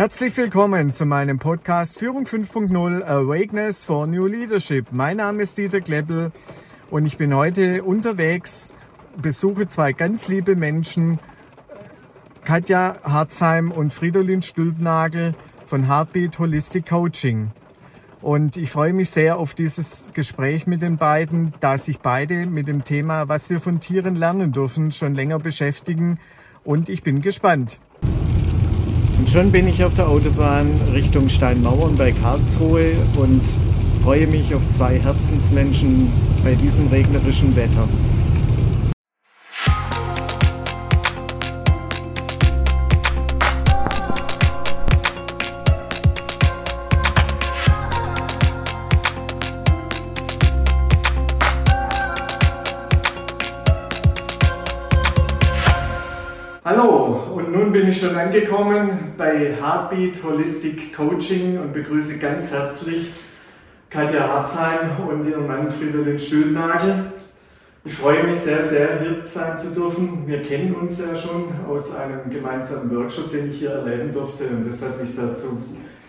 [0.00, 4.86] Herzlich willkommen zu meinem Podcast Führung 5.0 Awakeness for New Leadership.
[4.92, 6.32] Mein Name ist Dieter Kleppel
[6.90, 8.70] und ich bin heute unterwegs,
[9.20, 11.18] besuche zwei ganz liebe Menschen,
[12.44, 15.34] Katja Harzheim und Fridolin Stülpnagel
[15.66, 17.50] von Heartbeat Holistic Coaching.
[18.22, 22.68] Und ich freue mich sehr auf dieses Gespräch mit den beiden, da sich beide mit
[22.68, 26.18] dem Thema, was wir von Tieren lernen dürfen, schon länger beschäftigen.
[26.64, 27.78] Und ich bin gespannt.
[29.20, 33.42] Und schon bin ich auf der Autobahn Richtung Steinmauern bei Karlsruhe und
[34.02, 36.10] freue mich auf zwei Herzensmenschen
[36.42, 37.86] bei diesem regnerischen Wetter.
[58.30, 63.10] Angekommen bei Heartbeat Holistic Coaching und begrüße ganz herzlich
[63.90, 67.06] Katja Harzheim und ihren Mann Fridolin Stülnagel.
[67.84, 70.28] Ich freue mich sehr, sehr, hier sein zu dürfen.
[70.28, 74.64] Wir kennen uns ja schon aus einem gemeinsamen Workshop, den ich hier erleben durfte und
[74.64, 75.60] das hat mich dazu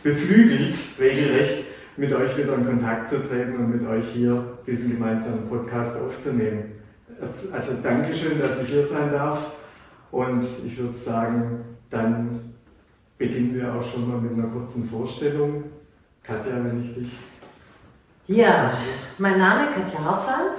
[0.03, 1.64] beflügelt, regelrecht
[1.97, 6.73] mit euch wieder in Kontakt zu treten und mit euch hier diesen gemeinsamen Podcast aufzunehmen.
[7.52, 9.55] Also Dankeschön, dass ich hier sein darf.
[10.11, 11.61] Und ich würde sagen,
[11.92, 12.53] dann
[13.17, 15.66] beginnen wir auch schon mal mit einer kurzen Vorstellung.
[16.23, 17.11] Katja, wenn ich dich.
[18.28, 18.78] Ja,
[19.17, 20.52] mein Name ist Katja Harzal.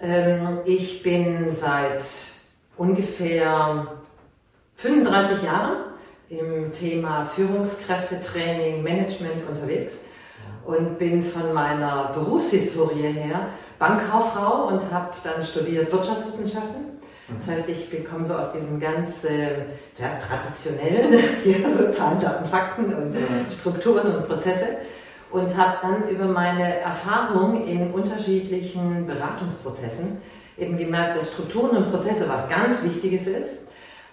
[0.00, 2.02] Ähm, ich bin seit
[2.76, 3.86] ungefähr
[4.76, 5.76] 35 Jahren
[6.28, 10.04] im Thema Führungskräftetraining, Management unterwegs
[10.64, 16.94] und bin von meiner Berufshistorie her Bankkauffrau und habe dann studiert Wirtschaftswissenschaften
[17.28, 19.64] das heißt, ich bekomme so aus diesem ganz äh,
[19.98, 21.12] ja, traditionellen,
[21.44, 23.16] ja, so Zahlen, Daten, Fakten und
[23.50, 24.76] Strukturen und Prozesse
[25.30, 30.18] und habe dann über meine Erfahrung in unterschiedlichen Beratungsprozessen
[30.58, 33.68] eben gemerkt, dass Strukturen und Prozesse was ganz Wichtiges ist,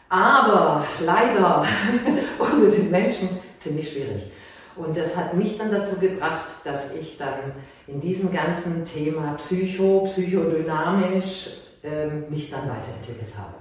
[0.09, 1.65] aber leider
[2.39, 4.31] ohne den Menschen ziemlich schwierig.
[4.75, 7.51] Und das hat mich dann dazu gebracht, dass ich dann
[7.87, 11.60] in diesem ganzen Thema Psycho, psychodynamisch,
[12.29, 13.55] mich dann weiterentwickelt habe.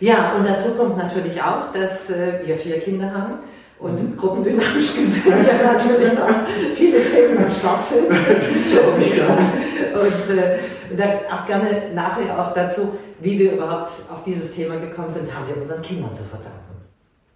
[0.00, 3.34] Ja, und dazu kommt natürlich auch, dass äh, wir vier Kinder haben
[3.78, 4.16] und mhm.
[4.16, 8.08] gruppendynamisch gesehen ja natürlich da viele Themen am Start sind.
[9.94, 10.58] und äh,
[10.96, 15.46] dann auch gerne nachher auch dazu, wie wir überhaupt auf dieses Thema gekommen sind, haben
[15.48, 16.58] wir unseren Kindern zu verdanken.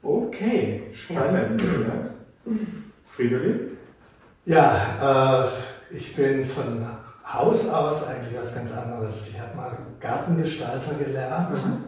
[0.03, 1.62] Okay, spannend.
[1.62, 2.53] Ja.
[3.09, 3.76] Fridolin?
[4.47, 5.44] Ja,
[5.91, 6.87] äh, ich bin von
[7.27, 9.29] Haus aus eigentlich was ganz anderes.
[9.29, 11.85] Ich habe mal Gartengestalter gelernt mhm.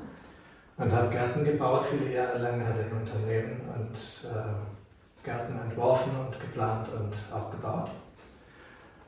[0.78, 6.40] und habe Gärten gebaut viele Jahre lang, hatte ein Unternehmen und äh, Gärten entworfen und
[6.40, 7.90] geplant und auch gebaut.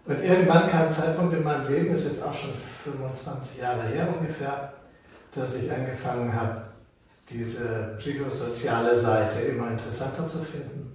[0.05, 4.09] Und irgendwann kam ein Zeitpunkt in meinem Leben, ist jetzt auch schon 25 Jahre her
[4.09, 4.73] ungefähr,
[5.35, 6.63] dass ich angefangen habe,
[7.29, 10.88] diese psychosoziale Seite immer interessanter zu finden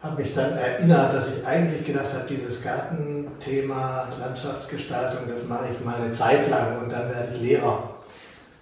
[0.00, 5.84] habe mich dann erinnert, dass ich eigentlich gedacht habe, dieses Gartenthema Landschaftsgestaltung, das mache ich
[5.84, 7.94] mal eine Zeit lang und dann werde ich Lehrer.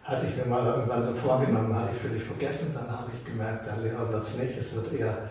[0.04, 2.72] Hatte ich mir mal irgendwann so vorgenommen, hatte ich völlig vergessen.
[2.74, 5.30] Dann habe ich gemerkt, der Lehrer wird es nicht, es wird eher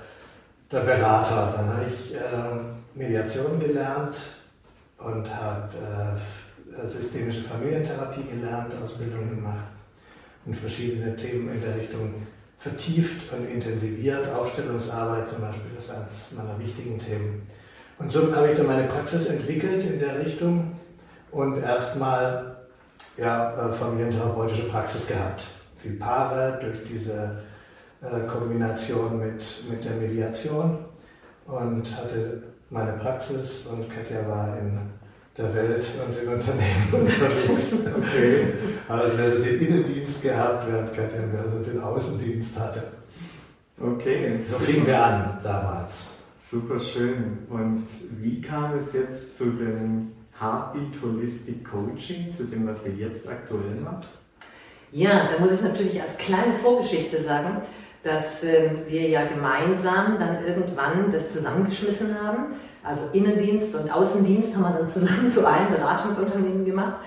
[0.71, 1.53] der Berater.
[1.55, 2.19] Dann habe ich äh,
[2.93, 4.17] Mediation gelernt
[4.97, 5.69] und habe
[6.77, 9.65] äh, systemische Familientherapie gelernt, Ausbildung gemacht
[10.45, 12.13] und verschiedene Themen in der Richtung
[12.65, 14.27] vertieft und intensiviert.
[14.33, 17.47] Aufstellungsarbeit zum Beispiel ist eines meiner wichtigen Themen.
[17.99, 20.75] Und so habe ich dann meine Praxis entwickelt in der Richtung
[21.29, 22.55] und erstmal
[23.17, 25.43] ja, äh, familientherapeutische Praxis gehabt.
[25.77, 27.43] Viel Paare durch diese
[28.01, 30.85] äh, Kombination mit, mit der Mediation
[31.45, 34.89] und hatte meine Praxis und Katja war in
[35.37, 37.85] der Welt und in Unternehmen unterwegs.
[37.97, 38.53] Okay.
[38.87, 42.83] Also wer so den Innendienst gehabt, Katja wer so den Außendienst hatte.
[43.79, 44.39] Okay.
[44.43, 46.11] So fingen wir an damals.
[46.39, 47.39] Super schön.
[47.49, 47.85] Und
[48.21, 53.75] wie kam es jetzt zu dem Heartbeat Holistic Coaching, zu dem, was ihr jetzt aktuell
[53.83, 54.07] macht?
[54.91, 57.61] Ja, da muss ich natürlich als kleine Vorgeschichte sagen,
[58.05, 62.55] dass äh, wir ja gemeinsam dann irgendwann das zusammengeschmissen haben
[62.85, 66.97] also Innendienst und Außendienst haben wir dann zusammen zu einem Beratungsunternehmen gemacht.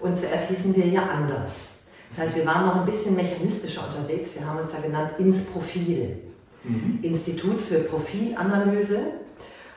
[0.00, 1.84] Und zuerst hießen wir ja anders.
[2.08, 4.38] Das heißt, wir waren noch ein bisschen mechanistischer unterwegs.
[4.38, 6.16] Wir haben uns ja genannt ins Profil.
[6.64, 7.00] Mhm.
[7.02, 8.98] Institut für Profilanalyse.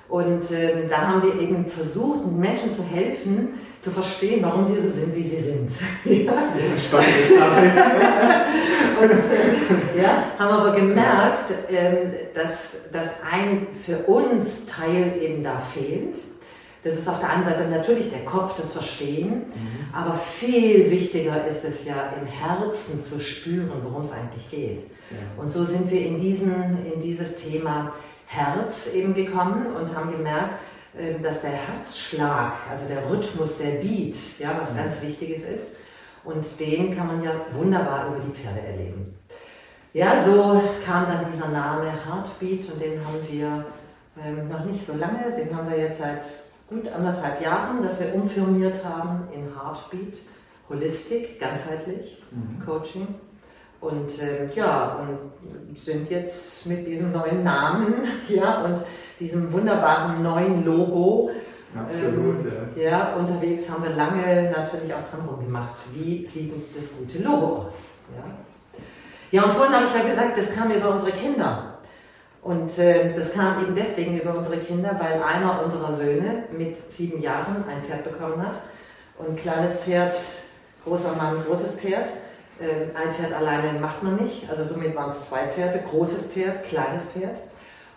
[0.10, 4.90] Und ähm, da haben wir eben versucht, Menschen zu helfen, zu verstehen, warum sie so
[4.90, 5.70] sind, wie sie sind.
[6.06, 6.34] ja.
[6.78, 7.62] Spannende Sache.
[9.02, 15.60] und äh, ja, haben aber gemerkt, ähm, dass, dass ein für uns Teil eben da
[15.60, 16.18] fehlt.
[16.84, 19.94] Das ist auf der einen Seite natürlich der Kopf, das Verstehen, mhm.
[19.94, 24.80] aber viel wichtiger ist es ja im Herzen zu spüren, worum es eigentlich geht.
[25.12, 25.18] Ja.
[25.44, 27.94] Und so sind wir in, diesen, in dieses Thema
[28.32, 30.54] Herz eben gekommen und haben gemerkt,
[30.98, 34.78] ähm, dass der Herzschlag, also der Rhythmus, der Beat, ja, was mhm.
[34.78, 35.76] ganz Wichtiges ist.
[36.24, 39.18] Und den kann man ja wunderbar über die Pferde erleben.
[39.94, 43.66] Ja, so kam dann dieser Name Heartbeat und den haben wir
[44.24, 46.24] ähm, noch nicht so lange, den haben wir jetzt seit
[46.68, 50.20] gut anderthalb Jahren, dass wir umfirmiert haben in Heartbeat,
[50.70, 52.64] Holistik, ganzheitlich, mhm.
[52.64, 53.08] Coaching.
[53.82, 57.96] Und äh, ja, und sind jetzt mit diesem neuen Namen
[58.28, 58.80] ja, und
[59.20, 61.30] diesem wunderbaren neuen Logo
[61.78, 62.82] Absolut, ähm, ja.
[62.84, 63.16] ja.
[63.16, 65.74] Unterwegs haben wir lange natürlich auch dran rumgemacht.
[65.94, 68.06] Wie sieht das gute Logo aus?
[68.16, 71.76] Ja, ja und vorhin habe ich ja gesagt, das kam über unsere Kinder.
[72.42, 77.22] Und äh, das kam eben deswegen über unsere Kinder, weil einer unserer Söhne mit sieben
[77.22, 78.62] Jahren ein Pferd bekommen hat.
[79.18, 80.14] Und kleines Pferd,
[80.86, 82.08] großer Mann, großes Pferd.
[82.60, 84.50] Äh, ein Pferd alleine macht man nicht.
[84.50, 87.40] Also somit waren es zwei Pferde, großes Pferd, kleines Pferd.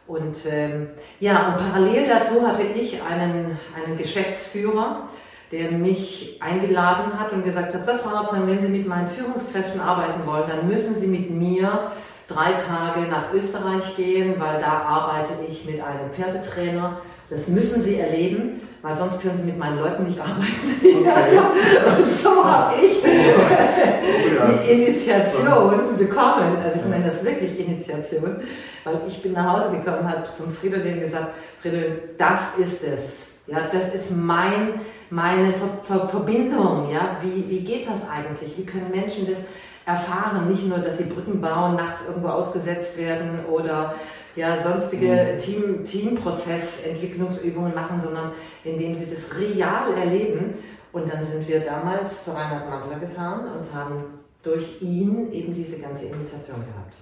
[0.06, 5.08] Und ähm, ja, und parallel dazu hatte ich einen, einen Geschäftsführer,
[5.50, 9.80] der mich eingeladen hat und gesagt hat, so Frau Arzheim, wenn Sie mit meinen Führungskräften
[9.80, 11.92] arbeiten wollen, dann müssen Sie mit mir
[12.28, 17.00] drei Tage nach Österreich gehen, weil da arbeite ich mit einem Pferdetrainer.
[17.30, 20.42] Das müssen Sie erleben weil sonst können sie mit meinen Leuten nicht arbeiten.
[20.82, 21.08] Okay.
[21.14, 23.02] also, und so habe ich
[24.66, 26.56] die Initiation bekommen.
[26.62, 28.36] Also ich meine das wirklich Initiation,
[28.84, 31.28] weil ich bin nach Hause gekommen, habe zum Fridolin gesagt,
[31.60, 33.28] Fridolin, das ist es.
[33.46, 34.80] Ja, das ist mein,
[35.10, 36.90] meine Ver Ver Verbindung.
[36.92, 38.56] Ja, wie, wie geht das eigentlich?
[38.56, 39.44] Wie können Menschen das
[39.84, 40.48] erfahren?
[40.48, 43.94] Nicht nur, dass sie Brücken bauen, nachts irgendwo ausgesetzt werden oder
[44.36, 45.38] ja, sonstige mhm.
[45.38, 48.32] Team, Teamprozess, Entwicklungsübungen machen, sondern
[48.64, 50.54] indem sie das real erleben.
[50.92, 54.04] Und dann sind wir damals zu Reinhard Mandler gefahren und haben
[54.42, 56.96] durch ihn eben diese ganze Initiation gehabt.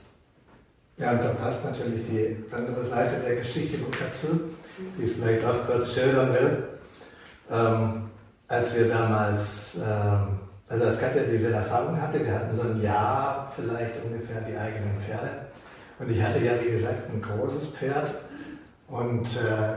[0.96, 4.40] Ja, und da passt natürlich die andere Seite der Geschichte gut dazu,
[4.98, 6.68] die ich vielleicht auch kurz schildern will.
[7.50, 8.02] Ähm,
[8.46, 10.38] als wir damals, ähm,
[10.68, 15.00] also als Katja diese Erfahrung hatte, wir hatten so ein Jahr vielleicht ungefähr die eigenen
[15.00, 15.49] Pferde
[16.00, 18.12] und ich hatte ja, wie gesagt, ein großes Pferd.
[18.88, 19.76] Und äh,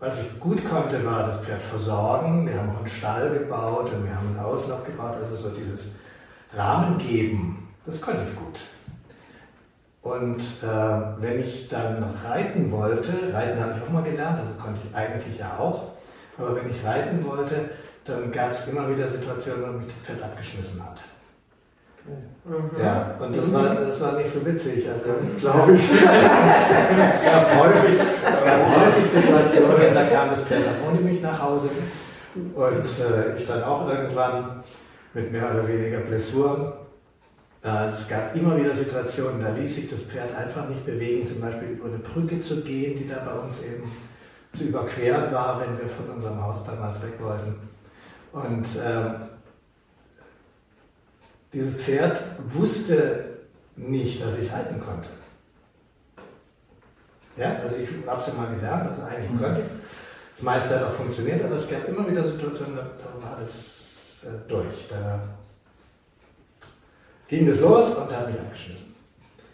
[0.00, 2.46] was ich gut konnte, war das Pferd versorgen.
[2.46, 5.16] Wir haben auch einen Stall gebaut und wir haben einen Auslauf gebaut.
[5.20, 5.92] Also so dieses
[6.52, 8.60] Rahmen geben, das konnte ich gut.
[10.02, 14.80] Und äh, wenn ich dann reiten wollte, reiten habe ich auch mal gelernt, also konnte
[14.82, 15.92] ich eigentlich ja auch,
[16.38, 17.70] aber wenn ich reiten wollte,
[18.04, 21.00] dann gab es immer wieder Situationen, wo mich das Pferd abgeschmissen hat.
[22.44, 22.82] Mhm.
[22.82, 24.88] Ja, und das war, das war nicht so witzig.
[24.88, 25.10] Also,
[25.40, 28.00] glaube ich, es, gab häufig,
[28.32, 31.68] es gab häufig Situationen, da kam das Pferd dann ohne mich nach Hause
[32.34, 34.62] und äh, ich dann auch irgendwann
[35.14, 36.72] mit mehr oder weniger Blessuren.
[37.62, 41.40] Äh, es gab immer wieder Situationen, da ließ sich das Pferd einfach nicht bewegen, zum
[41.40, 43.90] Beispiel über eine Brücke zu gehen, die da bei uns eben
[44.52, 47.54] zu überqueren war, wenn wir von unserem Haus damals weg wollten.
[48.32, 49.29] Und äh,
[51.52, 53.38] dieses Pferd wusste
[53.76, 55.08] nicht, dass ich halten konnte.
[57.36, 59.40] Ja, also ich habe es ja mal gelernt, also eigentlich mhm.
[59.40, 59.72] konnte ich es.
[60.32, 62.84] Das meiste hat auch funktioniert, aber es gab immer wieder Situationen, da,
[63.22, 64.88] war es äh, durch.
[64.88, 65.20] Da
[67.28, 68.94] ging es los und da hat mich abgeschmissen.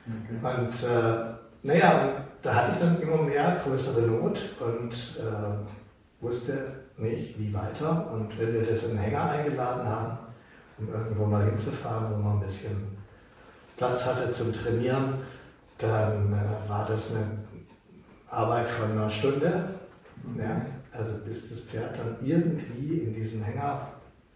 [0.07, 0.63] Okay.
[0.63, 2.13] Und äh, naja, und
[2.43, 8.11] da hatte ich dann immer mehr größere Not und äh, wusste nicht, wie weiter.
[8.13, 10.19] Und wenn wir das in den Hänger eingeladen haben,
[10.79, 12.97] um irgendwo mal hinzufahren, wo man ein bisschen
[13.77, 15.15] Platz hatte zum Trainieren,
[15.79, 17.27] dann äh, war das eine
[18.29, 19.71] Arbeit von einer Stunde.
[20.23, 20.41] Mhm.
[20.41, 23.89] Ja, also bis das Pferd dann irgendwie in diesen Hänger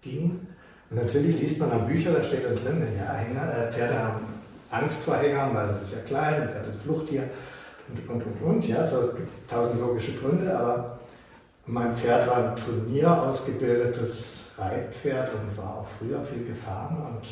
[0.03, 0.47] ging.
[0.91, 4.21] Und natürlich liest man dann Bücher, da steht dann drin, ja, Hänger, äh, Pferde haben
[4.71, 7.25] Angst vor Hängern, weil das ist ja klein, Pferd ist Fluchttier
[7.89, 8.69] und, und, und, und.
[8.69, 9.13] Ja, so
[9.49, 10.99] tausend logische Gründe, aber
[11.67, 17.27] mein Pferd war ein Turnier ausgebildetes Reitpferd und war auch früher viel gefahren und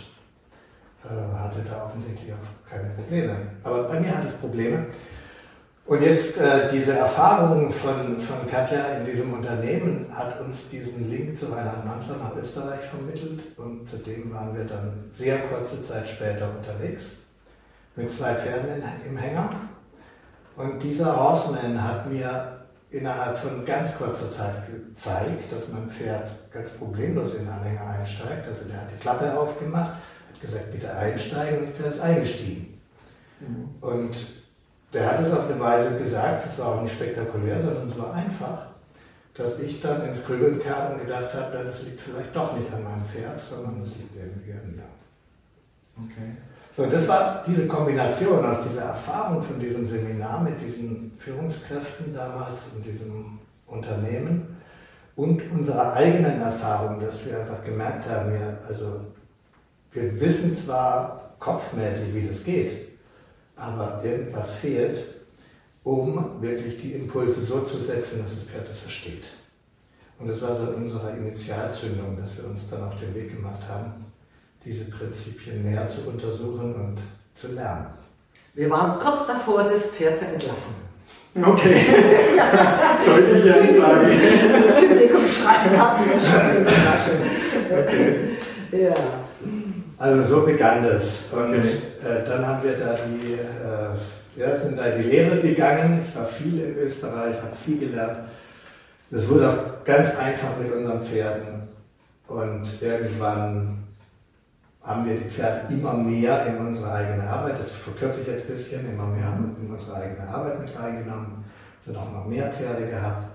[1.05, 3.37] äh, hatte da offensichtlich auch keine Probleme.
[3.63, 4.87] Aber bei mir hat es Probleme.
[5.89, 11.39] Und jetzt äh, diese Erfahrung von, von Katja in diesem Unternehmen hat uns diesen Link
[11.39, 16.51] zu Reinhard Mantler nach Österreich vermittelt und zudem waren wir dann sehr kurze Zeit später
[16.55, 17.29] unterwegs
[17.97, 19.49] mit zwei Pferden im Hänger.
[20.57, 22.58] Und dieser Horseman hat mir
[22.91, 28.47] innerhalb von ganz kurzer Zeit gezeigt, dass mein Pferd ganz problemlos in den Anhänger einsteigt.
[28.49, 29.95] Also der hat die Klappe aufgemacht,
[30.33, 32.81] hat gesagt, bitte einsteigen und das Pferd ist eingestiegen.
[33.41, 33.69] Mhm.
[33.81, 34.17] Und
[34.93, 38.15] der hat es auf eine Weise gesagt, das war auch nicht spektakulär, sondern es war
[38.15, 38.69] einfach,
[39.35, 42.83] dass ich dann ins Grübeln kam und gedacht habe, das liegt vielleicht doch nicht an
[42.83, 44.83] meinem Pferd, sondern das liegt irgendwie an mir.
[45.97, 46.37] Okay.
[46.79, 52.77] So, das war diese Kombination aus dieser Erfahrung von diesem Seminar mit diesen Führungskräften damals
[52.77, 54.57] in diesem Unternehmen
[55.17, 59.01] und unserer eigenen Erfahrung, dass wir einfach gemerkt haben, wir, also,
[59.91, 62.71] wir wissen zwar kopfmäßig, wie das geht,
[63.57, 65.03] aber irgendwas fehlt,
[65.83, 69.27] um wirklich die Impulse so zu setzen, dass das Pferd das versteht.
[70.21, 74.05] Und das war so unsere Initialzündung, dass wir uns dann auf den Weg gemacht haben,
[74.65, 76.97] diese Prinzipien näher zu untersuchen und
[77.35, 77.87] zu lernen.
[78.55, 80.89] Wir waren kurz davor, das Pferd zu entlassen.
[81.35, 81.77] Okay.
[82.37, 82.99] ja.
[83.07, 84.09] Deutliche Ansage.
[84.53, 87.11] Das Kündigungsschreiben hatten wir schon in der Tasche.
[87.71, 88.85] Okay.
[88.85, 88.95] Ja.
[89.99, 91.33] Also so begann das.
[91.33, 91.69] Und okay.
[92.05, 96.05] äh, dann haben wir da die, äh, ja, sind da in die Lehre gegangen.
[96.07, 98.19] Ich war viel in Österreich, habe viel gelernt.
[99.11, 101.69] Das wurde auch ganz einfach mit unseren Pferden.
[102.27, 103.88] Und irgendwann
[104.89, 108.53] haben wir die Pferde immer mehr in unsere eigene Arbeit, das verkürze ich jetzt ein
[108.53, 111.45] bisschen, immer mehr in unsere eigene Arbeit mit reingenommen,
[111.85, 113.29] dann auch noch mehr Pferde gehabt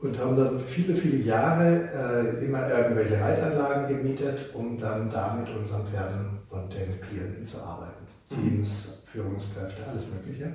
[0.00, 5.54] und haben dann viele, viele Jahre äh, immer irgendwelche Reitanlagen gemietet, um dann da mit
[5.54, 8.06] unseren Pferden und den Klienten zu arbeiten.
[8.30, 10.50] Teams, Führungskräfte, alles Mögliche.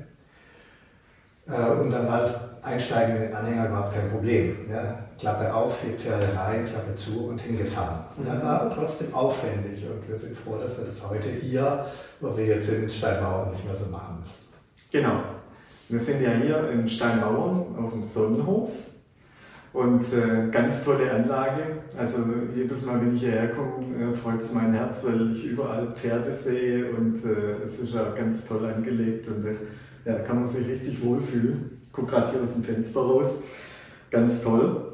[1.47, 4.57] Äh, und dann war das Einsteigen in den Anhänger überhaupt kein Problem.
[4.67, 8.05] Ja, Klappe auf, vier Pferde rein, Klappe zu und hingefahren.
[8.17, 8.25] Mhm.
[8.25, 11.85] Ja, war aber trotzdem aufwendig und wir sind froh, dass wir das heute hier,
[12.19, 14.53] wo wir jetzt sind, in Steinmauern nicht mehr so machen müssen.
[14.91, 15.21] Genau.
[15.89, 18.71] Wir sind ja hier in Steinmauern auf dem Sonnenhof
[19.73, 21.83] und äh, ganz tolle Anlage.
[21.95, 22.23] Also
[22.55, 26.33] jedes Mal, wenn ich hierher komme, äh, freut es mein Herz, weil ich überall Pferde
[26.33, 29.55] sehe und äh, es ist ja ganz toll angelegt und äh,
[30.03, 31.77] ja, da kann man sich richtig wohlfühlen.
[31.83, 33.35] Ich gucke gerade hier aus dem Fenster raus.
[34.09, 34.90] Ganz toll.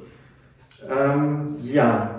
[0.89, 2.17] Ähm, ja,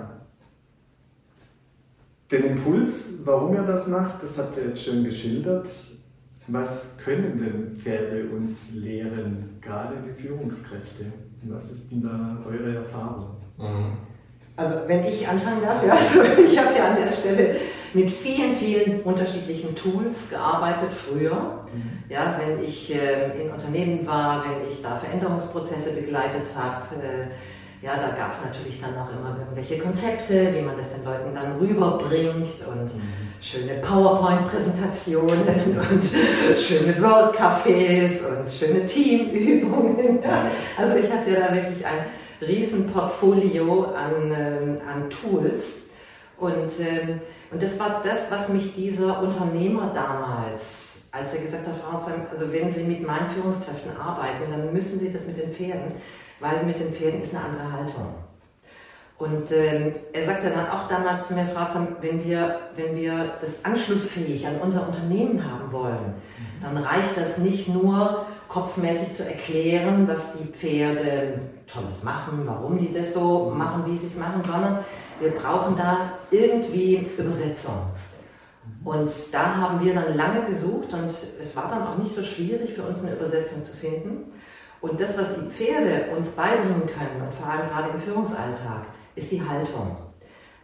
[2.31, 5.67] den Impuls, warum er das macht, das habt ihr jetzt schon geschildert.
[6.47, 11.05] Was können denn Pferde uns lehren, gerade die Führungskräfte?
[11.43, 13.37] Was ist denn da eure Erfahrung?
[13.57, 13.97] Mhm.
[14.55, 17.55] Also wenn ich anfangen darf, ja, also ich habe ja an der Stelle
[17.93, 21.65] mit vielen, vielen unterschiedlichen Tools gearbeitet früher.
[21.73, 22.03] Mhm.
[22.09, 27.27] Ja, wenn ich äh, in Unternehmen war, wenn ich da Veränderungsprozesse begleitet habe, äh,
[27.81, 31.33] ja, da gab es natürlich dann auch immer irgendwelche Konzepte, wie man das den Leuten
[31.33, 33.01] dann rüberbringt und mhm.
[33.41, 35.41] schöne PowerPoint-Präsentationen
[35.91, 36.03] und
[36.57, 40.21] schöne Road-Cafés und schöne Teamübungen.
[40.21, 40.45] Ja.
[40.77, 42.05] Also ich habe ja da wirklich ein
[42.41, 45.83] Riesenportfolio an, äh, an Tools
[46.37, 47.21] und ähm,
[47.51, 52.27] und das war das, was mich dieser Unternehmer damals, als er gesagt hat, Frau Zahn,
[52.29, 55.93] also wenn Sie mit meinen Führungskräften arbeiten, dann müssen Sie das mit den Pferden,
[56.39, 58.13] weil mit den Pferden ist eine andere Haltung.
[59.17, 61.67] Und ähm, er sagte dann auch damals zu mir, Frau
[61.99, 66.13] wenn wir, wenn wir das anschlussfähig an unser Unternehmen haben wollen,
[66.61, 72.93] dann reicht das nicht nur kopfmäßig zu erklären, was die Pferde Tolles machen, warum die
[72.93, 74.79] das so machen, wie sie es machen, sondern
[75.19, 77.75] wir brauchen da irgendwie Übersetzung.
[78.85, 82.73] Und da haben wir dann lange gesucht und es war dann auch nicht so schwierig
[82.73, 84.31] für uns eine Übersetzung zu finden.
[84.81, 89.31] Und das, was die Pferde uns beibringen können, und vor allem gerade im Führungsalltag, ist
[89.31, 89.97] die Haltung.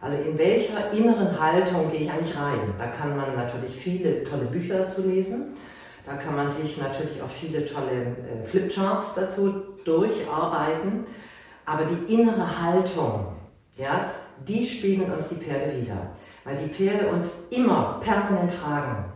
[0.00, 2.74] Also in welcher inneren Haltung gehe ich eigentlich rein?
[2.78, 5.56] Da kann man natürlich viele tolle Bücher dazu lesen.
[6.04, 11.06] Da kann man sich natürlich auch viele tolle äh, Flipcharts dazu durcharbeiten.
[11.64, 13.32] Aber die innere Haltung,
[13.76, 14.12] ja,
[14.46, 16.10] die spiegeln uns die Pferde wieder.
[16.44, 19.12] Weil die Pferde uns immer permanent fragen,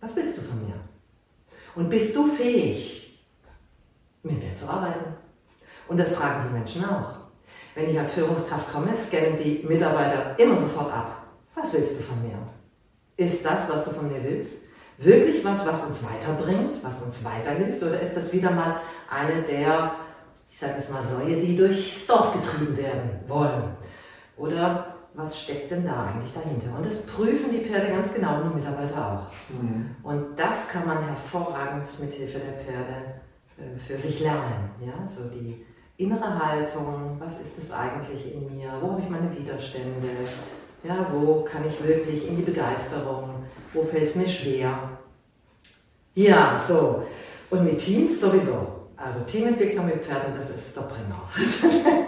[0.00, 0.74] was willst du von mir?
[1.74, 3.05] Und bist du fähig,
[4.26, 5.14] mit mir zu arbeiten?
[5.88, 7.14] Und das fragen die Menschen auch.
[7.74, 11.22] Wenn ich als Führungskraft komme, scannen die Mitarbeiter immer sofort ab.
[11.54, 12.38] Was willst du von mir?
[13.16, 14.62] Ist das, was du von mir willst,
[14.98, 17.82] wirklich was, was uns weiterbringt, was uns weiterhilft?
[17.82, 18.80] Oder ist das wieder mal
[19.10, 19.92] eine der,
[20.50, 23.76] ich sage es mal, Säue, die durchs Dorf getrieben werden wollen?
[24.36, 26.76] Oder was steckt denn da eigentlich dahinter?
[26.76, 29.52] Und das prüfen die Pferde ganz genau und die Mitarbeiter auch.
[29.52, 29.96] Mhm.
[30.02, 33.20] Und das kann man hervorragend mit Hilfe der Pferde
[33.78, 34.70] für sich lernen.
[34.84, 35.08] Ja?
[35.08, 35.64] So die
[35.96, 38.72] innere Haltung, was ist es eigentlich in mir?
[38.80, 40.08] Wo habe ich meine Widerstände?
[40.84, 43.44] Ja, wo kann ich wirklich in die Begeisterung?
[43.72, 44.98] Wo fällt es mir schwer?
[46.14, 47.06] Ja, so.
[47.50, 48.76] Und mit Teams sowieso.
[48.96, 51.28] Also Teamentwicklung mit Pferden, das ist der Bringer.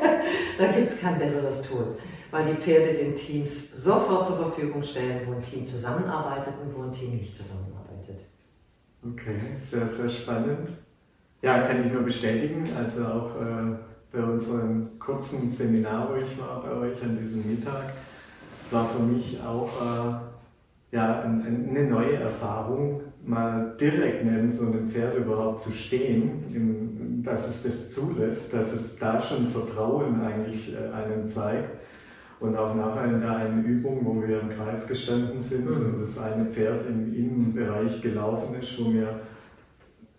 [0.59, 1.99] da gibt es kein besseres Tool,
[2.31, 6.83] weil die Pferde den Teams sofort zur Verfügung stellen, wo ein Team zusammenarbeitet und wo
[6.83, 8.21] ein Team nicht zusammenarbeitet.
[9.05, 10.71] Okay, sehr, sehr spannend.
[11.40, 12.64] Ja, kann ich nur bestätigen.
[12.76, 13.76] Also auch äh,
[14.12, 17.92] bei unserem kurzen Seminar, wo ich war bei euch an diesem Mittag,
[18.64, 24.66] es war für mich auch äh, ja, ein, eine neue Erfahrung, mal direkt neben so
[24.66, 30.75] einem Pferd überhaupt zu stehen, dass es das zulässt, dass es da schon Vertrauen eigentlich
[30.75, 31.78] äh, einem zeigt.
[32.40, 35.95] Und auch nachher in der einen Übung, wo wir im Kreis gestanden sind mhm.
[35.95, 39.21] und das eine Pferd im Innenbereich gelaufen ist, wo wir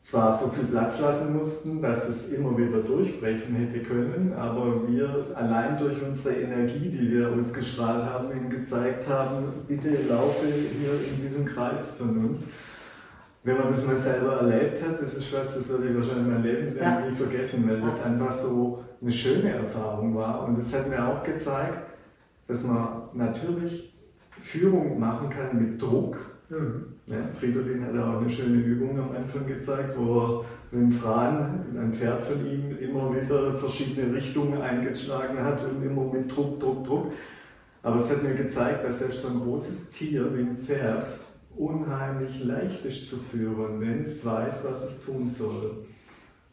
[0.01, 5.27] zwar so viel Platz lassen mussten, dass es immer wieder durchbrechen hätte können, aber wir
[5.36, 11.22] allein durch unsere Energie, die wir ausgestrahlt haben, ihm gezeigt haben, bitte laufe hier in
[11.22, 12.51] diesem Kreis von uns.
[13.44, 16.44] Wenn man das mal selber erlebt hat, das ist was, das würde ich wahrscheinlich mein
[16.44, 17.01] Leben ja.
[17.01, 20.46] nie vergessen, weil das einfach so eine schöne Erfahrung war.
[20.46, 21.79] Und das hat mir auch gezeigt,
[22.48, 23.94] dass man natürlich
[24.41, 26.18] Führung machen kann mit Druck,
[26.50, 26.86] Mhm.
[27.06, 31.65] Ja, Fridolin hat auch eine schöne Übung am Anfang gezeigt, wo er mit dem Fran,
[31.77, 36.86] ein Pferd von ihm, immer wieder verschiedene Richtungen eingeschlagen hat und immer mit Druck, Druck,
[36.86, 37.12] Druck.
[37.84, 41.08] Aber es hat mir gezeigt, dass selbst so ein großes Tier wie ein Pferd
[41.56, 45.86] unheimlich leicht ist zu führen, wenn es weiß, was es tun soll.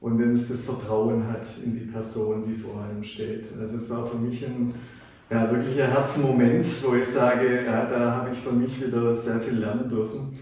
[0.00, 3.46] Und wenn es das Vertrauen hat in die Person, die vor einem steht.
[3.58, 4.74] Also das war für mich ein
[5.30, 9.40] ja, wirklich ein Herzmoment, wo ich sage, ja, da habe ich für mich wieder sehr
[9.40, 10.38] viel lernen dürfen.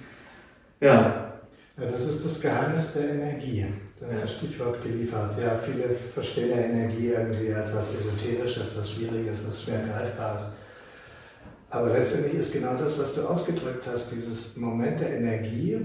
[0.80, 1.40] Ja.
[1.78, 3.66] ja das ist das Geheimnis der Energie.
[4.00, 5.38] Das ist das Stichwort geliefert.
[5.40, 10.42] Ja, viele verstehen ja Energie irgendwie als was Esoterisches, was Schwieriges, was schwer greifbares.
[11.70, 15.80] Aber letztendlich ist genau das, was du ausgedrückt hast, dieses Moment der Energie.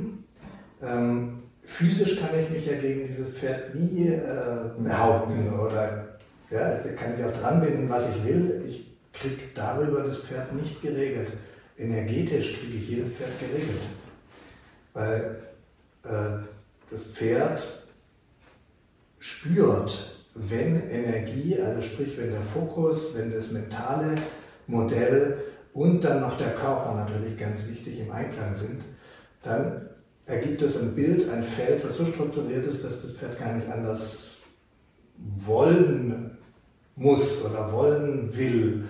[0.82, 6.20] Ähm, physisch kann ich mich ja gegen dieses Pferd nie äh, behaupten oder
[6.52, 8.64] ja, kann ich auch dran binden, was ich will.
[8.68, 11.32] Ich kriege darüber das Pferd nicht geregelt.
[11.78, 13.82] Energetisch kriege ich jedes Pferd geregelt.
[14.94, 15.40] Weil
[16.04, 16.44] äh,
[16.92, 17.62] das Pferd
[19.20, 24.16] spürt, wenn Energie, also sprich, wenn der Fokus, wenn das mentale
[24.68, 25.44] Modell
[25.74, 28.82] und dann noch der Körper natürlich ganz wichtig im Einklang sind,
[29.42, 29.90] dann
[30.26, 33.68] ergibt es ein Bild, ein Feld, was so strukturiert ist, dass das Pferd gar nicht
[33.68, 34.44] anders
[35.18, 36.38] wollen
[36.96, 38.86] muss oder wollen will,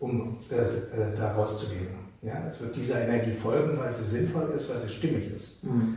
[0.00, 2.00] um äh, äh, da rauszugehen.
[2.22, 5.64] Ja, es wird dieser Energie folgen, weil sie sinnvoll ist, weil sie stimmig ist.
[5.64, 5.96] Mhm.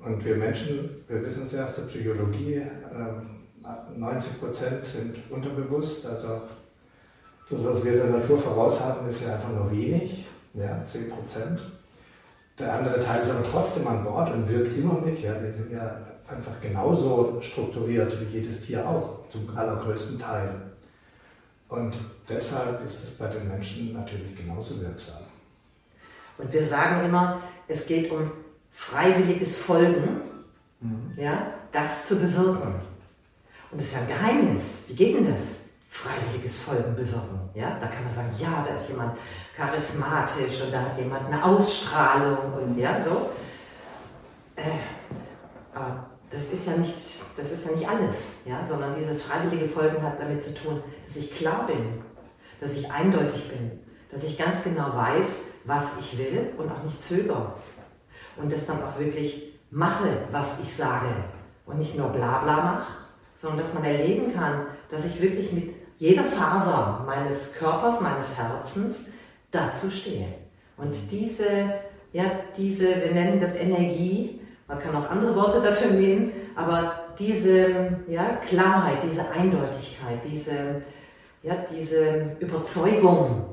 [0.00, 6.06] Und wir Menschen, wir wissen es ja aus der Psychologie, äh, 90 Prozent sind unterbewusst.
[6.06, 6.42] Also
[7.48, 11.60] das, was wir der Natur voraus haben, ist ja einfach nur wenig, ja, 10 Prozent.
[12.58, 15.22] Der andere Teil ist aber trotzdem an Bord und wirkt immer mit.
[15.22, 20.71] Ja, wir sind ja einfach genauso strukturiert wie jedes Tier auch, zum allergrößten Teil.
[21.72, 21.96] Und
[22.28, 25.22] deshalb ist es bei den Menschen natürlich genauso wirksam.
[26.36, 28.30] Und wir sagen immer, es geht um
[28.70, 30.20] freiwilliges Folgen,
[30.80, 31.14] mhm.
[31.16, 32.74] ja, das zu bewirken.
[33.70, 34.84] Und das ist ja ein Geheimnis.
[34.88, 35.70] Wie geht denn das?
[35.88, 37.40] Freiwilliges Folgen bewirken.
[37.54, 37.78] Ja?
[37.80, 39.16] Da kann man sagen, ja, da ist jemand
[39.56, 43.30] charismatisch und da hat jemand eine Ausstrahlung und ja, so.
[44.56, 44.62] Äh,
[45.74, 50.02] aber das ist ja nicht, das ist ja nicht alles, ja, sondern dieses freiwillige Folgen
[50.02, 52.02] hat damit zu tun, dass ich klar bin,
[52.60, 53.70] dass ich eindeutig bin,
[54.10, 57.52] dass ich ganz genau weiß, was ich will und auch nicht zögere
[58.36, 61.08] und das dann auch wirklich mache, was ich sage
[61.66, 62.92] und nicht nur Blabla mache,
[63.36, 69.10] sondern dass man erleben kann, dass ich wirklich mit jeder Faser meines Körpers, meines Herzens
[69.50, 70.28] dazu stehe.
[70.76, 71.74] Und diese,
[72.12, 72.24] ja,
[72.56, 74.40] diese, wir nennen das Energie,
[74.72, 80.82] man kann auch andere Worte dafür nehmen, aber diese ja, Klarheit, diese Eindeutigkeit, diese,
[81.42, 83.44] ja, diese Überzeugung,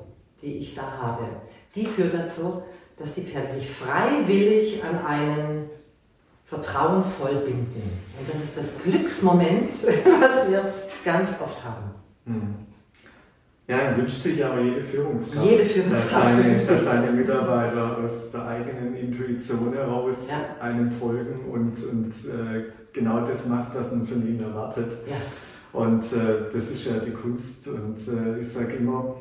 [0.42, 1.26] die ich da habe,
[1.76, 2.64] die führt dazu,
[2.98, 5.70] dass die Pferde sich freiwillig an einen
[6.46, 8.00] vertrauensvoll binden.
[8.18, 9.70] Und das ist das Glücksmoment,
[10.22, 11.96] was wir ganz oft haben.
[12.28, 12.56] Hm.
[13.70, 18.48] Ja, wünscht sich aber jede Führungskraft, jede Führungskraft dass, seine, dass seine Mitarbeiter aus der
[18.48, 20.64] eigenen Intuition heraus ja.
[20.64, 24.92] einem folgen und, und äh, genau das macht, was man von ihnen erwartet.
[25.08, 25.18] Ja.
[25.72, 27.68] Und äh, das ist ja die Kunst.
[27.68, 29.18] Und äh, ich sage immer,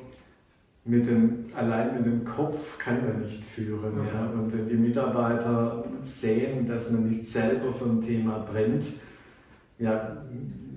[0.87, 3.97] mit dem, allein mit dem Kopf kann man nicht führen.
[3.97, 4.07] Mhm.
[4.07, 4.31] Ja?
[4.33, 8.87] Und wenn die Mitarbeiter sehen, dass man nicht selber vom Thema brennt,
[9.79, 10.25] ja,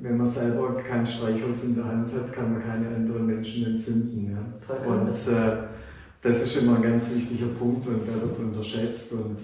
[0.02, 4.32] wenn man selber kein Streichholz in der Hand hat, kann man keine anderen Menschen entzünden.
[4.32, 4.88] Ja?
[4.88, 5.68] Und äh,
[6.22, 9.14] das ist immer ein ganz wichtiger Punkt und der wird unterschätzt.
[9.14, 9.38] Und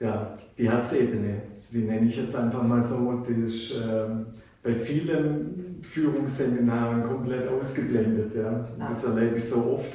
[0.00, 4.26] ja, die Herzebene, wie nenne ich jetzt einfach mal so, die ist ähm,
[4.62, 8.34] bei vielen Führungsseminaren komplett ausgeblendet.
[8.34, 8.68] Ja.
[8.78, 9.92] Das erlebe ich so oft.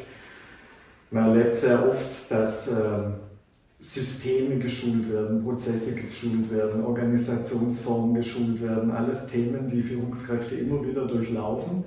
[1.09, 3.13] Man erlebt sehr oft, dass ähm,
[3.79, 11.05] Systeme geschult werden, Prozesse geschult werden, Organisationsformen geschult werden, alles Themen, die Führungskräfte immer wieder
[11.05, 11.83] durchlaufen.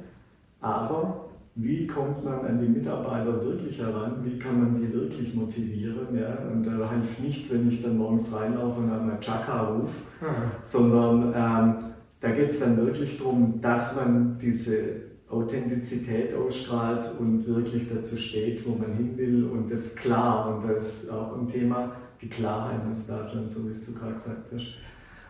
[0.61, 4.25] Aber wie kommt man an die Mitarbeiter wirklich heran?
[4.25, 6.17] Wie kann man die wirklich motivieren?
[6.17, 6.39] Ja?
[6.53, 10.51] Und da hilft nicht, wenn ich dann morgens reinlaufe und einmal Chaka rufe, mhm.
[10.63, 11.85] sondern ähm,
[12.21, 18.67] da geht es dann wirklich darum, dass man diese Authentizität ausstrahlt und wirklich dazu steht,
[18.67, 20.57] wo man hin will und das klar.
[20.57, 23.95] Und das ist auch ein Thema, die Klarheit muss da sein, so wie es du
[23.95, 24.75] gerade gesagt hast.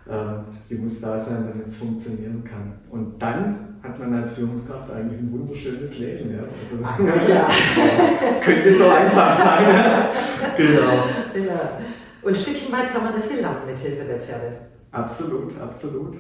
[0.09, 2.73] Ähm, die muss da sein, damit es funktionieren kann.
[2.91, 6.33] Und dann hat man als Führungskraft eigentlich ein wunderschönes Leben.
[6.33, 6.45] Ja?
[6.99, 7.49] Also, ja.
[8.45, 9.65] könnte so einfach sein.
[10.57, 11.47] genau.
[11.47, 11.79] Ja.
[12.23, 14.61] Und ein Stückchen weit kann man das lernen mit Hilfe der Pferde.
[14.91, 16.17] Absolut, absolut.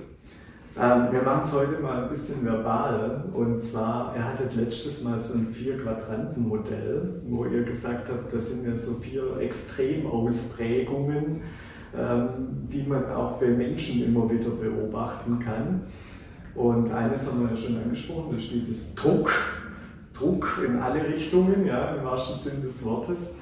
[0.79, 3.25] Ähm, wir machen es heute mal ein bisschen verbal.
[3.35, 8.65] Und zwar, er hatte letztes Mal so ein Vier-Quadranten-Modell, wo ihr gesagt habt, das sind
[8.67, 11.43] ja so vier Extremausprägungen,
[11.97, 15.81] ähm, die man auch bei Menschen immer wieder beobachten kann.
[16.55, 19.33] Und eines haben wir ja schon angesprochen, das ist dieses Druck.
[20.13, 23.40] Druck in alle Richtungen, ja, im wahrsten Sinn des Wortes.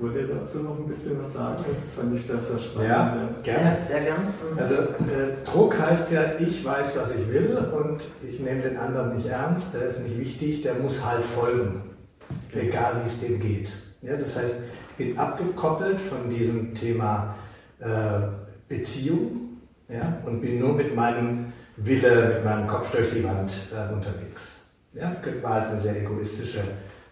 [0.00, 1.62] Wollt ihr dazu noch ein bisschen was sagen?
[1.78, 2.88] Das fand ich sehr, sehr spannend.
[2.88, 3.76] Ja, gerne.
[3.76, 4.24] Ja, sehr gerne.
[4.56, 9.14] Also äh, Druck heißt ja, ich weiß, was ich will und ich nehme den anderen
[9.14, 11.82] nicht ernst, der ist nicht wichtig, der muss halt folgen,
[12.54, 13.72] egal wie es dem geht.
[14.00, 17.34] Ja, das heißt, ich bin abgekoppelt von diesem Thema
[17.78, 18.20] äh,
[18.68, 19.58] Beziehung
[19.90, 24.72] ja, und bin nur mit meinem Wille, mit meinem Kopf durch die Wand äh, unterwegs.
[24.94, 26.60] Ja, könnte man als eine sehr egoistische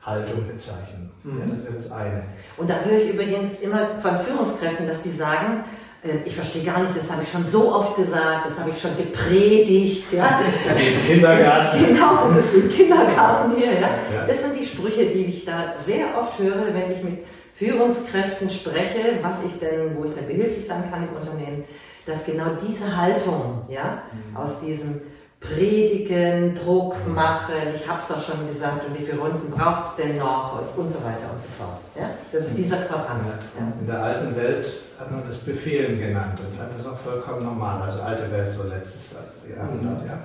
[0.03, 1.11] Haltung bezeichnen.
[1.23, 1.39] Mhm.
[1.41, 2.23] Ja, das wäre das eine.
[2.57, 5.65] Und da höre ich übrigens immer von Führungskräften, dass die sagen,
[6.03, 8.81] äh, ich verstehe gar nicht, das habe ich schon so oft gesagt, das habe ich
[8.81, 10.13] schon gepredigt.
[10.13, 10.41] Ja.
[10.69, 11.45] Im Kindergarten.
[11.45, 13.73] Das genau, das ist im Kindergarten hier.
[13.73, 13.81] Ja.
[13.81, 14.27] ja.
[14.27, 19.19] Das sind die Sprüche, die ich da sehr oft höre, wenn ich mit Führungskräften spreche,
[19.23, 21.65] was ich denn, wo ich dann behilflich sein kann im Unternehmen,
[22.07, 24.37] dass genau diese Haltung, ja, mhm.
[24.37, 25.01] aus diesem
[25.41, 29.97] predigen, Druck machen, ich habe es doch schon gesagt und wie viele Runden braucht es
[29.97, 31.79] denn noch und so weiter und so fort.
[31.97, 32.11] Ja?
[32.33, 33.29] Das ist dieser Quadrant.
[33.29, 33.73] Ja.
[33.81, 34.67] In der alten Welt
[34.99, 37.83] hat man das Befehlen genannt und fand das auch vollkommen normal.
[37.83, 39.17] Also alte Welt, so letztes
[39.57, 40.09] Jahrhundert, mhm.
[40.09, 40.19] ja.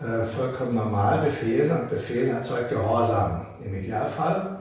[0.00, 4.58] Äh, vollkommen normal, Befehlen und Befehlen erzeugt Gehorsam im Idealfall.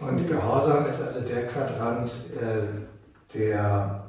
[0.00, 4.04] Und Gehorsam ist also der Quadrant, äh, der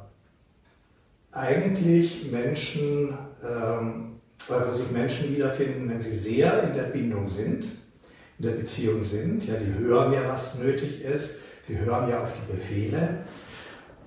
[1.31, 4.12] eigentlich Menschen ähm,
[4.47, 7.65] wo sich Menschen wiederfinden, wenn sie sehr in der Bindung sind,
[8.39, 9.47] in der Beziehung sind.
[9.47, 13.19] Ja, die hören ja, was nötig ist, die hören ja auf die Befehle,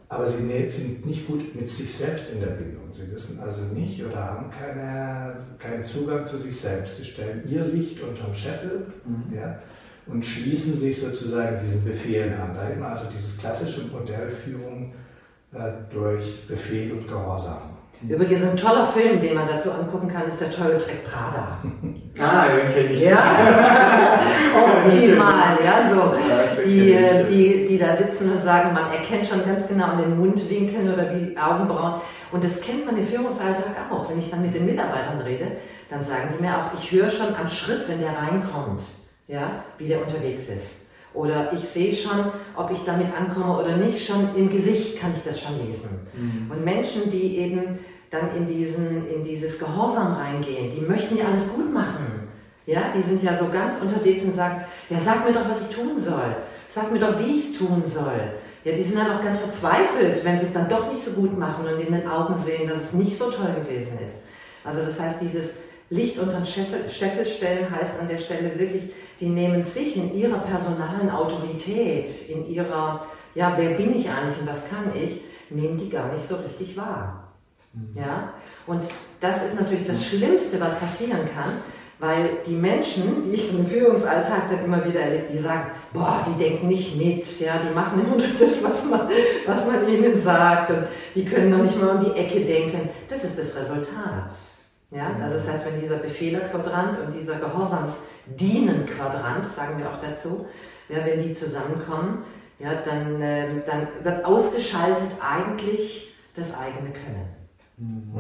[0.09, 2.93] aber sie sind nicht gut mit sich selbst in der Bindung.
[2.93, 6.97] Sie wissen also nicht oder haben keine, keinen Zugang zu sich selbst.
[6.97, 9.35] Sie stellen ihr Licht unterm Scheffel mhm.
[9.35, 9.59] ja,
[10.07, 12.55] und schließen sich sozusagen diesen Befehlen an.
[12.55, 14.93] Da immer also dieses klassische Modell Führung
[15.53, 17.76] äh, durch Befehl und Gehorsam.
[18.09, 21.59] Übrigens ein toller Film, den man dazu angucken kann, ist der Teufel trägt Prada.
[22.19, 23.03] Ah, den kenne ich.
[23.03, 23.19] Ja,
[24.87, 26.15] optimal, ja, so.
[26.65, 26.97] Die,
[27.29, 31.11] die, die da sitzen und sagen, man erkennt schon ganz genau an den Mundwinkeln oder
[31.15, 32.01] wie Augenbrauen.
[32.33, 34.09] Und das kennt man im Führungsalltag auch.
[34.09, 35.45] Wenn ich dann mit den Mitarbeitern rede,
[35.91, 38.83] dann sagen die mir auch, ich höre schon am Schritt, wenn der reinkommt,
[39.27, 40.86] ja, wie der unterwegs ist.
[41.17, 45.25] Oder ich sehe schon, ob ich damit ankomme oder nicht, schon im Gesicht kann ich
[45.25, 46.07] das schon lesen.
[46.15, 46.51] Mhm.
[46.51, 47.79] Und Menschen, die eben
[48.11, 52.29] dann in, diesen, in dieses Gehorsam reingehen, die möchten ja alles gut machen.
[52.67, 55.77] Ja, die sind ja so ganz unterwegs und sagen, ja, sag mir doch, was ich
[55.77, 56.37] tun soll.
[56.67, 58.35] Sag mir doch, wie ich es tun soll.
[58.65, 61.39] Ja, die sind dann auch ganz verzweifelt, wenn sie es dann doch nicht so gut
[61.39, 64.19] machen und in den Augen sehen, dass es nicht so toll gewesen ist.
[64.65, 65.55] Also das heißt, dieses
[65.89, 70.39] Licht unter den Scheffel stellen heißt an der Stelle wirklich, die nehmen sich in ihrer
[70.39, 75.89] personalen Autorität, in ihrer, ja, wer bin ich eigentlich und was kann ich, nehmen die
[75.89, 77.33] gar nicht so richtig wahr.
[77.73, 77.91] Mhm.
[77.95, 78.35] Ja?
[78.67, 78.87] Und
[79.21, 81.51] das ist natürlich das Schlimmste, was passieren kann,
[81.99, 86.43] weil die Menschen, die ich im Führungsalltag dann immer wieder erlebe, die sagen, boah, die
[86.43, 89.09] denken nicht mit, ja, die machen immer nur das, was man,
[89.47, 92.91] was man ihnen sagt und die können noch nicht mal um die Ecke denken.
[93.09, 94.31] Das ist das Resultat.
[94.91, 100.47] Ja, also das heißt, wenn dieser Befehlerquadrant und dieser Gehorsamsdienen-Quadrant, sagen wir auch dazu,
[100.89, 102.23] ja, wenn die zusammenkommen,
[102.59, 107.29] ja, dann, äh, dann wird ausgeschaltet eigentlich das eigene Können.
[107.79, 108.15] Mhm.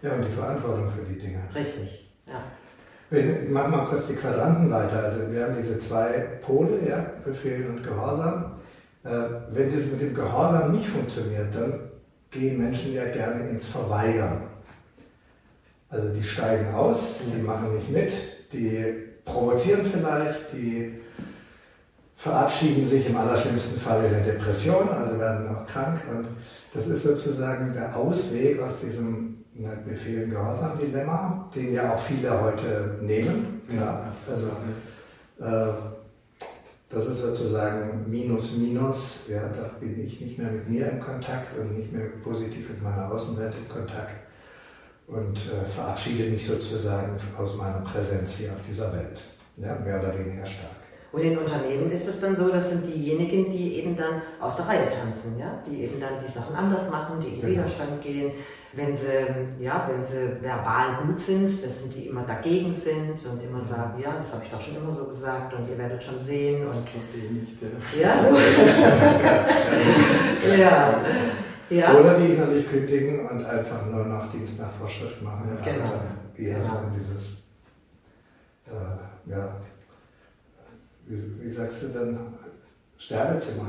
[0.00, 1.42] Ja, und die Verantwortung für die Dinge.
[1.54, 2.42] Richtig, ja.
[3.16, 5.04] Ich mache mal kurz die Quadranten weiter.
[5.04, 8.54] Also wir haben diese zwei Pole, ja, Befehl und Gehorsam.
[9.04, 9.10] Äh,
[9.50, 11.90] wenn das mit dem Gehorsam nicht funktioniert, dann
[12.30, 14.48] gehen Menschen ja gerne ins Verweigern.
[15.92, 18.12] Also die steigen aus, die machen nicht mit,
[18.50, 18.94] die
[19.26, 20.98] provozieren vielleicht, die
[22.16, 26.00] verabschieden sich im allerschlimmsten Fall in der Depression, also werden auch krank.
[26.10, 26.28] Und
[26.72, 29.44] das ist sozusagen der Ausweg aus diesem
[29.86, 33.60] Befehl Gehorsam-Dilemma, den ja auch viele heute nehmen.
[33.68, 34.46] Ja, also,
[35.40, 35.74] äh,
[36.88, 39.24] das ist sozusagen Minus, Minus.
[39.28, 42.82] Ja, da bin ich nicht mehr mit mir in Kontakt und nicht mehr positiv mit
[42.82, 44.31] meiner Außenwelt in Kontakt
[45.06, 49.22] und äh, verabschiede mich sozusagen aus meiner Präsenz hier auf dieser Welt.
[49.56, 50.82] Ja, mehr oder weniger stark.
[51.12, 54.66] Und in Unternehmen ist es dann so, das sind diejenigen, die eben dann aus der
[54.66, 55.62] Reihe tanzen, ja?
[55.66, 57.52] die eben dann die Sachen anders machen, die in genau.
[57.52, 58.32] Widerstand gehen.
[58.72, 59.26] Wenn sie,
[59.60, 64.00] ja, wenn sie verbal gut sind, das sind die immer dagegen sind und immer sagen,
[64.02, 66.66] ja, das habe ich doch schon immer so gesagt und ihr werdet schon sehen.
[66.66, 67.68] Und, eh nicht, ja.
[68.00, 68.34] ja, so.
[70.62, 71.02] ja.
[71.72, 71.98] Ja.
[71.98, 75.58] Oder die innerlich kündigen und einfach nur nach Dienst nach Vorschrift machen.
[75.64, 75.84] Genau.
[75.84, 76.00] Und dann
[76.36, 76.66] eher genau.
[76.66, 77.44] so dieses,
[78.66, 79.56] äh, ja,
[81.06, 82.18] wie, wie, sagst du denn,
[82.98, 83.66] Sterbezimmer?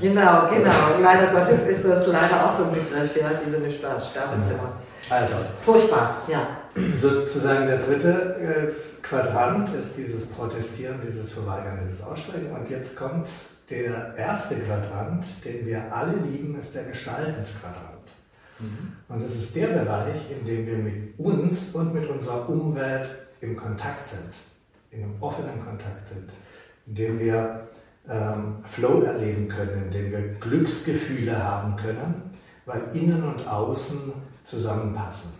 [0.00, 0.72] Genau, genau.
[1.02, 4.72] Leider Gottes ist das leider auch so ein Begriff, ja, diese Sterbezimmer.
[5.08, 5.34] Also.
[5.60, 6.46] Furchtbar, ja.
[6.94, 12.52] Sozusagen der dritte äh, Quadrant ist dieses Protestieren, dieses Verweigern, dieses Aussteigen.
[12.52, 13.26] Und jetzt kommt
[13.70, 18.00] der erste Quadrant, den wir alle lieben, ist der Gestaltensquadrant.
[18.58, 18.92] Mhm.
[19.08, 23.08] Und es ist der Bereich, in dem wir mit uns und mit unserer Umwelt
[23.40, 24.34] im Kontakt sind,
[24.90, 26.28] in einem offenen Kontakt sind,
[26.86, 27.68] in dem wir
[28.08, 32.30] ähm, Flow erleben können, in dem wir Glücksgefühle haben können,
[32.66, 35.32] weil innen und außen zusammenpassen.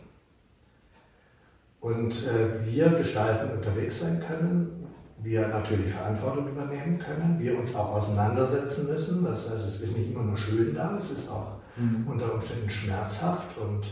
[1.80, 4.79] Und äh, wir gestalten unterwegs sein können,
[5.22, 9.24] wir natürlich Verantwortung übernehmen können, wir uns auch auseinandersetzen müssen.
[9.24, 12.06] Das heißt, es ist nicht immer nur schön da, es ist auch mhm.
[12.06, 13.86] unter Umständen schmerzhaft und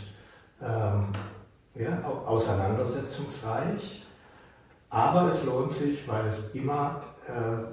[0.62, 1.08] ähm,
[1.74, 4.06] ja, auseinandersetzungsreich.
[4.90, 7.64] Aber es lohnt sich, weil es immer äh,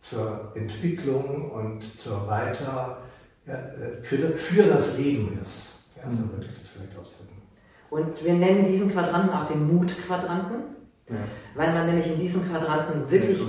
[0.00, 2.98] zur Entwicklung und zur Weiter,
[3.46, 5.90] ja, äh, für, für, das Leben ist.
[5.96, 7.42] Ja, so würde ich das vielleicht ausdrücken.
[7.90, 10.77] Und wir nennen diesen Quadranten auch den Mutquadranten.
[11.08, 11.16] Ja.
[11.54, 13.40] Weil man nämlich in diesem Quadranten wirklich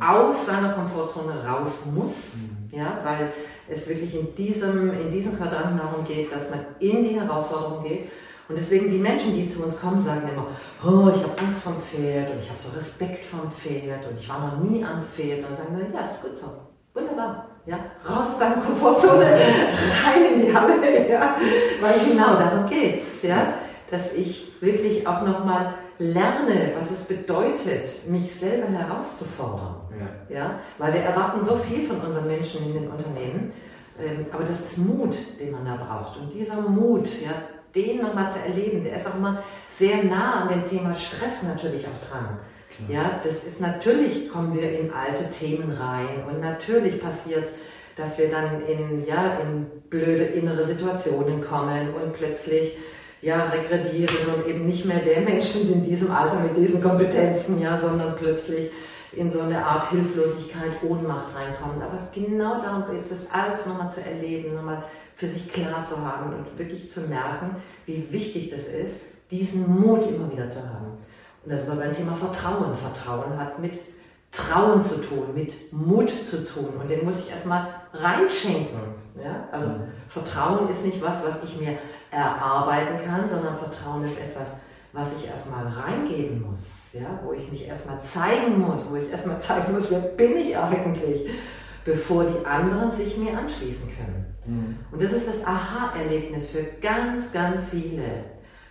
[0.00, 2.50] aus seiner Komfortzone raus muss.
[2.70, 2.78] Mhm.
[2.78, 3.32] Ja, weil
[3.68, 8.10] es wirklich in diesem, in diesem Quadranten darum geht, dass man in die Herausforderung geht.
[8.48, 10.46] Und deswegen die Menschen, die zu uns kommen, sagen immer,
[10.84, 14.28] oh, ich habe Angst vom Pferd und ich habe so Respekt vom Pferd und ich
[14.28, 15.38] war noch nie am Pferd.
[15.38, 16.46] Und dann sagen wir, ja, ist gut so.
[16.94, 17.48] Wunderbar.
[17.66, 17.78] Ja,
[18.08, 19.24] raus aus deiner Komfortzone,
[20.06, 21.36] rein in die Halle, ja,
[21.80, 23.54] weil genau darum geht's, ja,
[23.90, 29.76] dass ich wirklich auch nochmal lerne, was es bedeutet, mich selber herauszufordern.
[30.28, 30.36] Ja.
[30.36, 30.60] ja.
[30.78, 33.52] Weil wir erwarten so viel von unseren Menschen in den Unternehmen,
[33.98, 36.18] ähm, aber das ist Mut, den man da braucht.
[36.18, 37.30] Und dieser Mut, ja,
[37.74, 41.86] den nochmal zu erleben, der ist auch immer sehr nah an dem Thema Stress natürlich
[41.86, 42.38] auch dran.
[42.88, 47.52] Ja, das ist natürlich, kommen wir in alte Themen rein und natürlich passiert es,
[47.96, 52.76] dass wir dann in, ja, in blöde innere Situationen kommen und plötzlich
[53.22, 57.78] ja, regredieren und eben nicht mehr der Menschen in diesem Alter mit diesen Kompetenzen, ja,
[57.78, 58.70] sondern plötzlich
[59.12, 61.82] in so eine Art Hilflosigkeit, Ohnmacht reinkommen.
[61.82, 66.34] Aber genau darum geht es, alles nochmal zu erleben, nochmal für sich klar zu haben
[66.34, 70.98] und wirklich zu merken, wie wichtig das ist, diesen Mut immer wieder zu haben.
[71.44, 72.76] Und das ist aber beim Thema Vertrauen.
[72.76, 73.78] Vertrauen hat mit
[74.30, 76.68] Trauen zu tun, mit Mut zu tun.
[76.80, 78.78] Und den muss ich erstmal reinschenken.
[79.22, 79.48] Ja?
[79.50, 79.84] Also mhm.
[80.08, 81.78] Vertrauen ist nicht was, was ich mir
[82.10, 84.56] erarbeiten kann, sondern Vertrauen ist etwas,
[84.92, 87.20] was ich erstmal reingeben muss, ja?
[87.24, 91.28] wo ich mich erstmal zeigen muss, wo ich erstmal zeigen muss, wer bin ich eigentlich,
[91.84, 94.34] bevor die anderen sich mir anschließen können.
[94.46, 94.78] Mhm.
[94.90, 98.24] Und das ist das Aha-Erlebnis für ganz, ganz viele,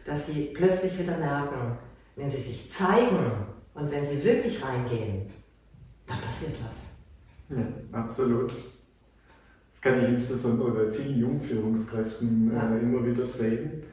[0.06, 1.78] dass sie plötzlich wieder merken,
[2.15, 3.32] wenn sie sich zeigen
[3.74, 5.32] und wenn sie wirklich reingehen,
[6.08, 7.00] dann passiert was.
[7.50, 8.54] Ja, absolut.
[9.86, 13.84] Kann ich insbesondere bei vielen Jungführungskräften äh, immer wieder sehen,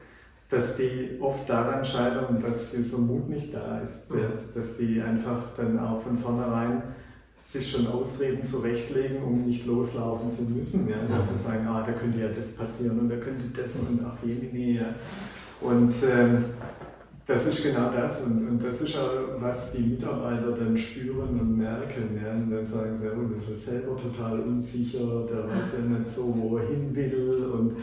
[0.49, 4.11] dass die oft daran scheitern, dass dieser Mut nicht da ist.
[4.11, 4.19] Mhm.
[4.19, 6.81] Ja, dass die einfach dann auch von vornherein
[7.47, 10.89] sich schon Ausreden zurechtlegen, um nicht loslaufen zu müssen.
[10.89, 11.15] Ja?
[11.15, 14.17] Dass sie sagen, ah, da könnte ja das passieren und da könnte das und auch
[14.25, 14.79] jene.
[14.79, 14.95] Ja?
[15.61, 16.43] Und ähm,
[17.25, 18.25] das ist genau das.
[18.25, 22.19] Und, und das ist auch, was die Mitarbeiter dann spüren und merken.
[22.23, 22.31] Ja?
[22.31, 26.35] Und dann sagen sie, oh, der ist selber total unsicher, der weiß ja nicht so,
[26.37, 27.45] wo er hin will.
[27.53, 27.77] Und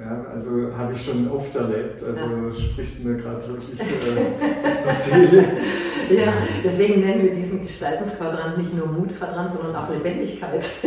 [0.00, 2.02] ja, also habe ich schon oft erlebt.
[2.02, 2.54] Also ja.
[2.54, 3.82] spricht mir gerade wirklich äh,
[4.68, 5.44] aus der Seele.
[6.10, 6.32] Ja,
[6.64, 10.64] deswegen nennen wir diesen Gestaltensquadrant nicht nur Mutquadrant, sondern auch Lebendigkeit.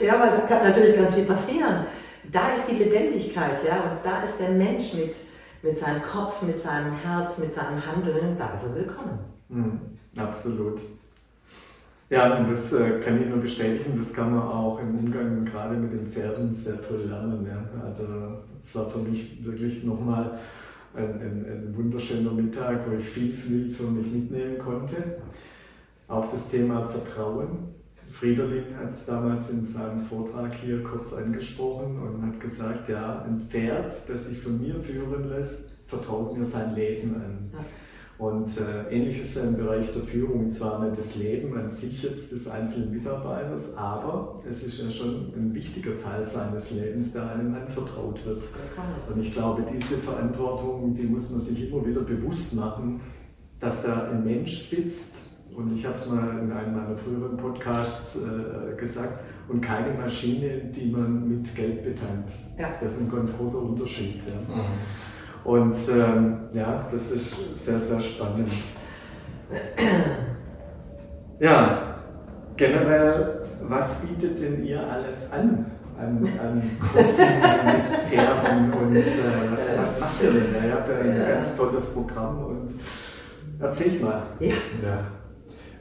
[0.00, 1.86] ja, weil da kann natürlich ganz viel passieren
[2.32, 5.14] da ist die Lebendigkeit, ja, und da ist der Mensch mit,
[5.64, 9.18] mit seinem Kopf, mit seinem Herz, mit seinem Handeln, da er willkommen.
[9.48, 9.80] Mhm,
[10.16, 10.80] absolut.
[12.10, 15.74] Ja, und das äh, kann ich nur bestätigen, das kann man auch im Umgang gerade
[15.76, 17.46] mit den Pferden sehr toll lernen.
[17.46, 17.82] Ja.
[17.82, 18.04] Also
[18.62, 20.38] es war für mich wirklich nochmal
[20.94, 24.96] ein, ein, ein wunderschöner Mittag, wo ich viel, viel für mich mitnehmen konnte.
[26.08, 27.74] Auch das Thema Vertrauen.
[28.14, 33.40] Friederling hat es damals in seinem Vortrag hier kurz angesprochen und hat gesagt, ja, ein
[33.40, 37.50] Pferd, das sich von mir führen lässt, vertraut mir sein Leben an.
[37.52, 37.58] Ja.
[38.16, 42.04] Und äh, ähnlich ist es im Bereich der Führung, zwar nicht das Leben an sich
[42.04, 47.32] jetzt des einzelnen Mitarbeiters, aber es ist ja schon ein wichtiger Teil seines Lebens, der
[47.32, 48.44] einem anvertraut wird.
[49.12, 53.00] Und ich glaube, diese Verantwortung, die muss man sich immer wieder bewusst machen,
[53.58, 55.23] dass da ein Mensch sitzt,
[55.56, 60.70] und ich habe es mal in einem meiner früheren Podcasts äh, gesagt, und keine Maschine,
[60.74, 62.32] die man mit Geld betankt.
[62.58, 62.70] Ja.
[62.80, 64.22] Das ist ein ganz großer Unterschied.
[64.26, 64.54] Ja.
[64.54, 64.64] Mhm.
[65.44, 68.50] Und ähm, ja, das ist sehr, sehr spannend.
[71.38, 71.96] Ja,
[72.56, 75.66] generell, was bietet denn ihr alles an?
[75.98, 77.24] An, an Kursen
[77.64, 79.02] mit Pferden und äh,
[79.52, 80.64] was, was macht ihr denn?
[80.64, 82.80] Ihr habt ja ein ganz tolles Programm und
[83.60, 84.22] erzähl mal.
[84.40, 84.48] Ja.
[84.82, 84.98] ja.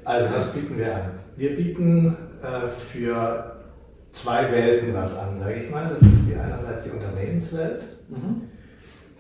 [0.06, 1.12] Also, was bieten wir an?
[1.36, 3.63] Wir bieten äh, für
[4.12, 5.89] zwei Welten was an, sage ich mal.
[5.89, 7.84] Das ist die einerseits die Unternehmenswelt.
[8.10, 8.50] Mhm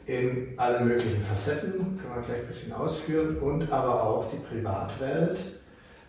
[0.05, 5.39] in allen möglichen Facetten, können wir gleich ein bisschen ausführen, und aber auch die Privatwelt,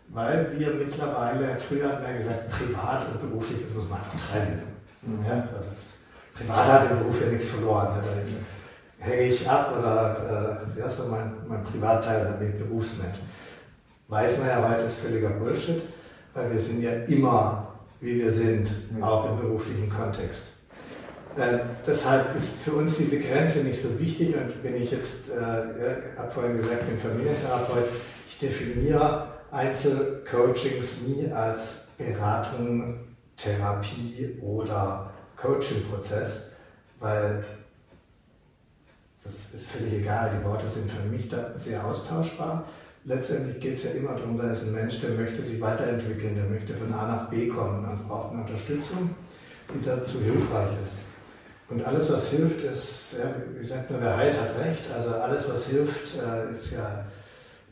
[0.09, 4.63] weil wir mittlerweile, früher hatten wir gesagt, privat und beruflich, das muss man einfach trennen.
[5.03, 5.25] Mhm.
[5.27, 7.89] Ja, das Privat hat im Beruf ja nichts verloren.
[7.97, 8.39] Ja, da ist,
[8.99, 13.19] hänge ich ab oder äh, so mein, mein Privatteil, dann bin ich Berufsmensch.
[14.09, 15.83] Weiß man ja heute, ist völliger Bullshit,
[16.35, 18.69] weil wir sind ja immer, wie wir sind,
[19.01, 20.49] auch im beruflichen Kontext.
[21.37, 24.37] Äh, deshalb ist für uns diese Grenze nicht so wichtig.
[24.37, 27.87] Und wenn ich jetzt, äh, habe vorhin gesagt, bin Familientherapeut,
[28.27, 33.01] ich definiere Einzelcoachings nie als Beratung,
[33.37, 36.53] Therapie oder Coaching-Prozess,
[37.01, 37.45] weil
[39.25, 40.31] das ist völlig egal.
[40.39, 42.65] Die Worte sind für mich da sehr austauschbar.
[43.07, 46.47] Letztendlich geht es ja immer darum, da ist ein Mensch, der möchte sich weiterentwickeln, der
[46.47, 49.11] möchte von A nach B kommen und braucht eine Unterstützung,
[49.69, 51.01] die dazu hilfreich ist.
[51.69, 54.83] Und alles, was hilft, ist, ja, wie sagt man, wer heilt, hat recht.
[54.95, 57.05] Also alles, was hilft, äh, ist ja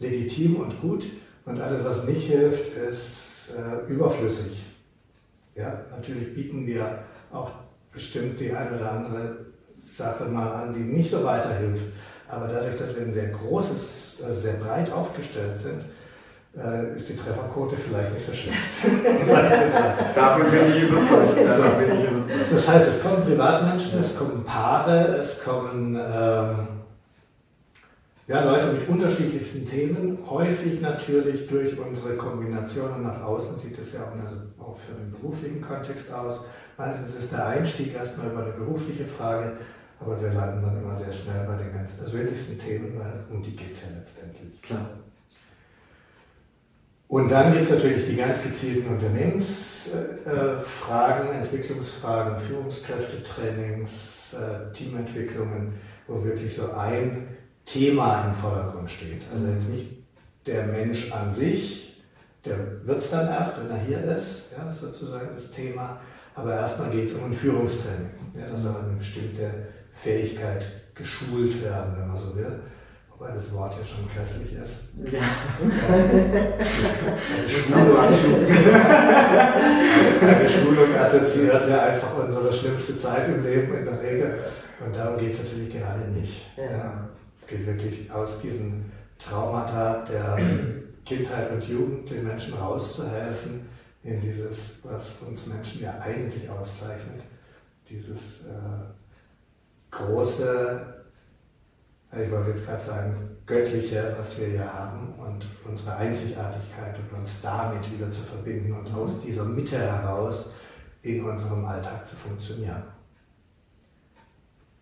[0.00, 1.06] legitim und gut.
[1.44, 4.64] Und alles, was nicht hilft, ist äh, überflüssig.
[5.54, 7.50] Ja, natürlich bieten wir auch
[7.92, 9.46] bestimmt die eine oder andere
[9.82, 11.84] Sache mal an, die nicht so weiterhilft.
[12.32, 15.84] Aber dadurch, dass wir ein sehr großes, also sehr breit aufgestellt sind,
[16.56, 18.82] äh, ist die Trefferquote vielleicht nicht so schlecht.
[18.82, 21.34] Bin ich überzeugt.
[21.36, 22.52] bin ich überzeugt.
[22.52, 26.68] Das heißt, es kommen Privatmenschen, es kommen Paare, es kommen ähm,
[28.28, 30.18] ja, Leute mit unterschiedlichsten Themen.
[30.26, 35.12] Häufig natürlich durch unsere Kombinationen nach außen sieht es ja auch, also auch für den
[35.12, 36.46] beruflichen Kontext aus.
[36.78, 39.58] Meistens ist der Einstieg erstmal über eine berufliche Frage,
[40.04, 43.56] aber wir landen dann immer sehr schnell bei den ganz persönlichsten Themen, weil um die
[43.56, 44.60] geht es ja letztendlich.
[44.62, 44.90] Klar.
[47.08, 55.74] Und dann gibt es natürlich die ganz gezielten Unternehmensfragen, äh, Entwicklungsfragen, Führungskräftetrainings, äh, Teamentwicklungen,
[56.06, 57.28] wo wirklich so ein
[57.66, 59.24] Thema im Vordergrund steht.
[59.30, 59.90] Also jetzt nicht
[60.46, 62.02] der Mensch an sich,
[62.46, 66.00] der wird es dann erst, wenn er hier ist, ja, sozusagen das Thema.
[66.34, 68.08] Aber erstmal geht es um ein Führungstraining.
[68.34, 72.60] Ja, da soll eine bestimmte Fähigkeit geschult werden, wenn man so will
[73.22, 74.94] weil das Wort ja schon grässlich ist.
[75.12, 75.20] Ja.
[75.88, 77.96] Eine, Schulung,
[80.20, 84.38] eine Schulung assoziiert ja einfach unsere schlimmste Zeit im Leben in der Regel.
[84.84, 86.46] Und darum geht es natürlich gerade nicht.
[86.56, 87.08] Ja.
[87.34, 90.38] Es geht wirklich aus diesen Traumata der
[91.04, 93.68] Kindheit und Jugend den Menschen rauszuhelfen
[94.02, 97.22] in dieses, was uns Menschen ja eigentlich auszeichnet,
[97.88, 98.50] dieses äh,
[99.92, 100.92] große
[102.20, 107.40] ich wollte jetzt gerade sagen, göttliche, was wir hier haben und unsere Einzigartigkeit und uns
[107.40, 110.54] damit wieder zu verbinden und aus dieser Mitte heraus
[111.02, 112.82] in unserem Alltag zu funktionieren.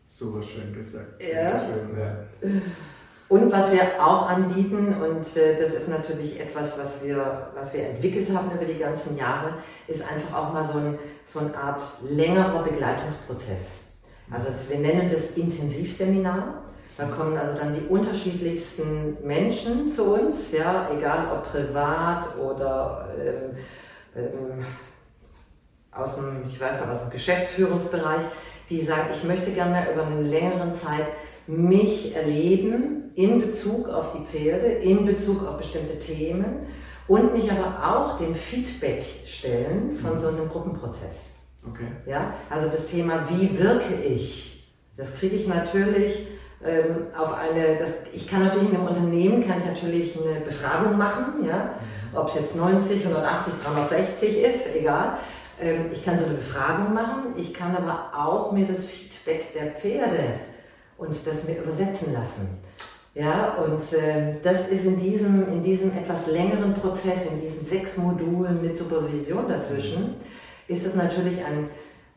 [0.06, 1.22] Super schön gesagt.
[1.22, 1.62] Ja.
[1.62, 2.50] Schön, ja.
[3.28, 7.90] Und was wir auch anbieten, und äh, das ist natürlich etwas, was wir, was wir
[7.90, 9.54] entwickelt haben über die ganzen Jahre,
[9.86, 11.80] ist einfach auch mal so, ein, so eine Art
[12.10, 13.89] längerer Begleitungsprozess.
[14.30, 16.62] Also wir nennen das Intensivseminar.
[16.96, 23.56] Da kommen also dann die unterschiedlichsten Menschen zu uns, ja, egal ob privat oder ähm,
[24.14, 24.64] ähm,
[25.92, 28.22] aus dem, ich weiß nicht, aus dem Geschäftsführungsbereich,
[28.68, 31.06] die sagen, ich möchte gerne über eine längere Zeit
[31.46, 36.66] mich erleben in Bezug auf die Pferde, in Bezug auf bestimmte Themen
[37.08, 41.39] und mich aber auch dem Feedback stellen von so einem Gruppenprozess.
[41.68, 41.86] Okay.
[42.06, 46.28] Ja, also das Thema, wie wirke ich, das kriege ich natürlich
[46.64, 50.96] ähm, auf eine, das, ich kann natürlich in einem Unternehmen, kann ich natürlich eine Befragung
[50.98, 51.74] machen, ja,
[52.12, 52.18] mhm.
[52.18, 55.18] ob es jetzt 90, 180, 360 ist, egal.
[55.60, 59.72] Ähm, ich kann so eine Befragung machen, ich kann aber auch mir das Feedback der
[59.72, 60.40] Pferde
[60.98, 62.58] und das mir übersetzen lassen.
[63.14, 67.96] Ja, und äh, das ist in diesem, in diesem etwas längeren Prozess, in diesen sechs
[67.96, 70.14] Modulen mit Supervision dazwischen,
[70.70, 71.68] ist es natürlich ein,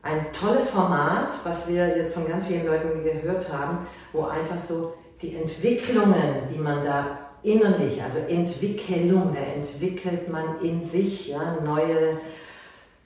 [0.03, 4.93] ein tolles Format, was wir jetzt von ganz vielen Leuten gehört haben, wo einfach so
[5.21, 12.19] die Entwicklungen, die man da innerlich, also Entwicklung, da entwickelt man in sich ja, neue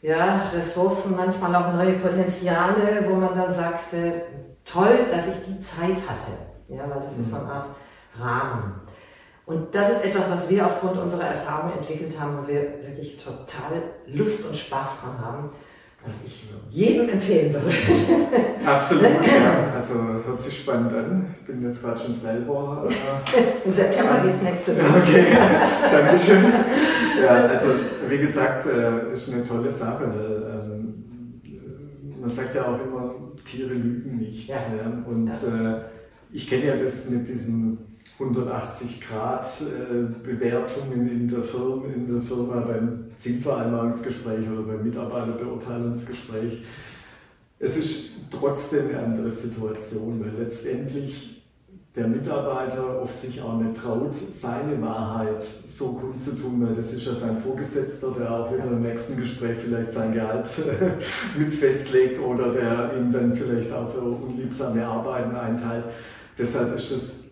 [0.01, 4.21] ja, Ressourcen, manchmal auch neue Potenziale, wo man dann sagt, äh,
[4.65, 6.33] toll, dass ich die Zeit hatte.
[6.67, 7.67] Ja, weil das ist so eine Art
[8.19, 8.81] Rahmen.
[9.47, 13.81] Und das ist etwas, was wir aufgrund unserer Erfahrung entwickelt haben, wo wir wirklich total
[14.05, 15.49] Lust und Spaß dran haben,
[16.03, 17.69] was ich jedem empfehlen würde.
[18.65, 19.73] Absolut, ja.
[19.73, 19.93] Also
[20.25, 21.35] hört sich spannend an.
[21.39, 22.89] Ich bin jetzt gerade schon selber.
[22.89, 24.97] Äh, Im September geht es nächste Woche.
[24.97, 25.25] Okay,
[25.93, 26.43] Dankeschön.
[27.23, 27.67] Ja, also
[28.09, 31.41] wie gesagt, äh, ist eine tolle Sache, weil ähm,
[32.19, 34.49] man sagt ja auch immer, Tiere lügen nicht.
[34.49, 34.57] Ja.
[34.75, 35.09] Ja.
[35.09, 35.77] Und ja.
[35.77, 35.81] Äh,
[36.33, 42.21] ich kenne ja das mit diesen 180 Grad äh, Bewertungen in der Firma, in der
[42.21, 46.63] Firma beim Zielvereinbarungsgespräch oder beim Mitarbeiterbeurteilungsgespräch.
[47.59, 51.43] Es ist trotzdem eine andere Situation, weil letztendlich
[51.95, 57.13] der Mitarbeiter oft sich auch nicht traut, seine Wahrheit so kundzutun, weil das ist ja
[57.13, 60.47] sein Vorgesetzter, der auch wieder im nächsten Gespräch vielleicht sein Gehalt
[61.37, 65.85] mit festlegt oder der ihm dann vielleicht auch für unliebsame Arbeiten einteilt.
[66.37, 67.26] Deshalb ist es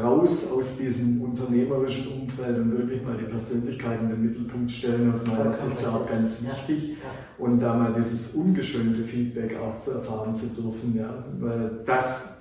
[0.00, 5.26] raus aus diesem unternehmerischen Umfeld und wirklich mal die Persönlichkeit in den Mittelpunkt stellen, aus
[5.26, 6.96] meiner Sicht, glaube ganz wichtig.
[7.38, 12.34] Und da mal dieses ungeschönte Feedback auch zu erfahren zu dürfen, ja, weil das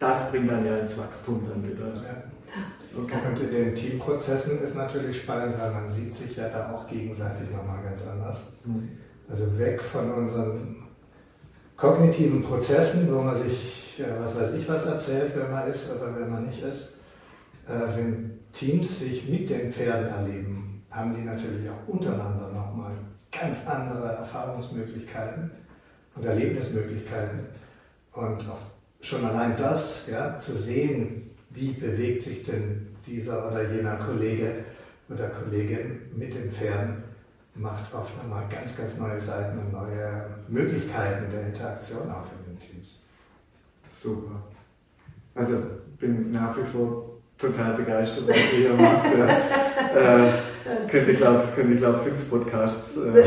[0.00, 1.92] das bringt dann ja ins Wachstum dann wieder.
[1.94, 2.24] Ja.
[2.98, 3.16] Okay.
[3.28, 7.50] Und in den Teamprozessen ist natürlich spannend, weil man sieht sich ja da auch gegenseitig
[7.50, 8.56] nochmal ganz anders.
[8.64, 8.88] Mhm.
[9.28, 10.76] Also weg von unseren
[11.76, 16.30] kognitiven Prozessen, wo man sich, was weiß ich, was erzählt, wenn man ist oder wenn
[16.30, 16.98] man nicht ist.
[17.66, 22.92] Äh, wenn Teams sich mit den Pferden erleben, haben die natürlich auch untereinander nochmal
[23.30, 25.50] ganz andere Erfahrungsmöglichkeiten
[26.14, 27.46] und Erlebnismöglichkeiten.
[28.12, 28.60] Und auch
[29.00, 34.64] schon allein das, ja, zu sehen, wie bewegt sich denn dieser oder jener Kollege
[35.08, 37.02] oder Kollegin mit den Pferden,
[37.54, 42.58] macht oft nochmal ganz, ganz neue Seiten und neue Möglichkeiten der Interaktion auf in den
[42.58, 43.04] Teams.
[43.90, 44.42] Super.
[45.34, 45.56] Also
[45.98, 49.06] bin nach wie vor total begeistert, was ihr hier macht.
[49.94, 53.24] Äh, könnte, glaube ich, glaub, fünf Podcasts äh,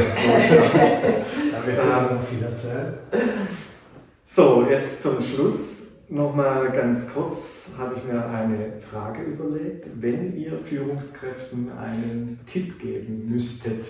[1.51, 2.93] Damit ähm, viel erzählen.
[4.27, 9.87] So, jetzt zum Schluss nochmal ganz kurz habe ich mir eine Frage überlegt.
[9.99, 13.83] Wenn ihr Führungskräften einen Tipp geben müsstet,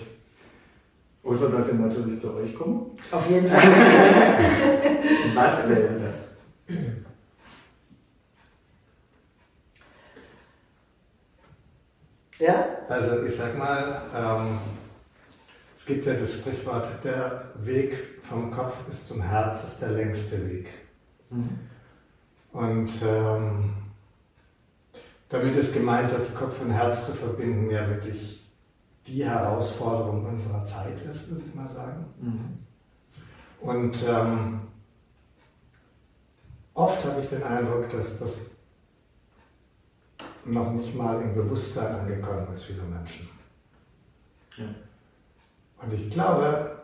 [1.22, 2.90] außer dass sie natürlich zu euch kommen.
[3.10, 3.62] Auf jeden Fall.
[5.34, 6.33] Was wäre das?
[12.38, 12.66] Ja?
[12.88, 14.58] Also ich sag mal, ähm,
[15.76, 20.50] es gibt ja das Sprichwort, der Weg vom Kopf bis zum Herz ist der längste
[20.50, 20.70] Weg.
[21.30, 21.58] Mhm.
[22.52, 23.74] Und ähm,
[25.28, 28.44] damit ist gemeint, das Kopf und Herz zu verbinden, ja wirklich
[29.06, 32.06] die Herausforderung unserer Zeit ist, würde ich mal sagen.
[32.20, 32.58] Mhm.
[33.60, 34.60] Und ähm,
[36.74, 38.50] oft habe ich den Eindruck, dass das
[40.44, 43.28] noch nicht mal im Bewusstsein angekommen ist, viele Menschen.
[44.56, 44.66] Ja.
[45.80, 46.82] Und ich glaube,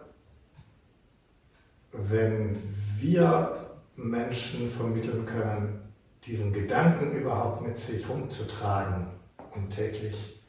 [1.93, 2.57] wenn
[2.99, 5.93] wir Menschen vermitteln können,
[6.24, 9.07] diesen Gedanken überhaupt mit sich rumzutragen
[9.55, 10.41] und täglich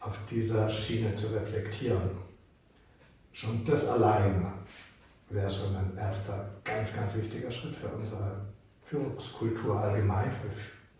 [0.00, 2.10] auf dieser Schiene zu reflektieren,
[3.32, 4.46] schon das allein
[5.28, 8.46] wäre schon ein erster ganz, ganz wichtiger Schritt für unsere
[8.82, 10.50] Führungskultur allgemein, für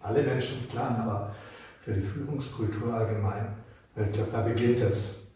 [0.01, 1.35] alle Menschen, klar, aber
[1.81, 3.55] für die Führungskultur allgemein.
[3.95, 5.27] Weil ich glaube, da beginnt es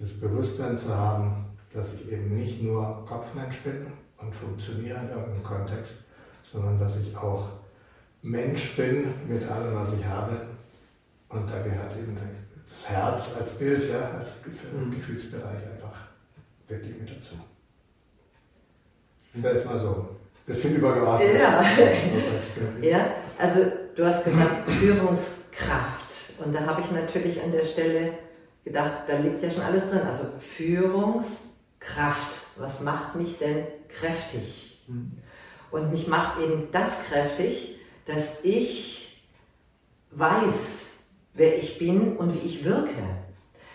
[0.00, 3.86] das Bewusstsein zu haben, dass ich eben nicht nur Kopfmensch bin
[4.16, 6.04] und funktioniere in irgendeinem Kontext,
[6.42, 7.50] sondern dass ich auch
[8.22, 10.46] Mensch bin mit allem, was ich habe.
[11.28, 12.16] Und da gehört eben
[12.66, 14.90] das Herz als Bild, ja, als mhm.
[14.90, 15.60] Gefühlsbereich
[16.70, 17.34] einfach wirklich mit dazu.
[19.32, 20.06] Das wäre jetzt mal so ein
[20.46, 21.34] bisschen übergeordnet.
[21.38, 21.60] Ja.
[21.60, 21.66] Was?
[22.82, 23.60] Ja, also
[23.94, 26.40] du hast gesagt Führungskraft.
[26.44, 28.14] Und da habe ich natürlich an der Stelle
[28.64, 30.00] gedacht, da liegt ja schon alles drin.
[30.06, 32.58] Also Führungskraft.
[32.58, 34.84] Was macht mich denn kräftig?
[35.70, 39.22] Und mich macht eben das kräftig, dass ich
[40.10, 41.04] weiß,
[41.34, 42.90] wer ich bin und wie ich wirke.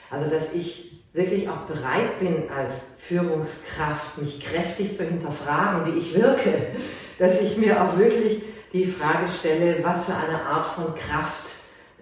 [0.10, 6.14] Also dass ich wirklich auch bereit bin, als Führungskraft mich kräftig zu hinterfragen, wie ich
[6.14, 6.52] wirke.
[7.20, 8.42] Dass ich mir auch wirklich
[8.74, 11.50] die Frage stelle, was für eine Art von Kraft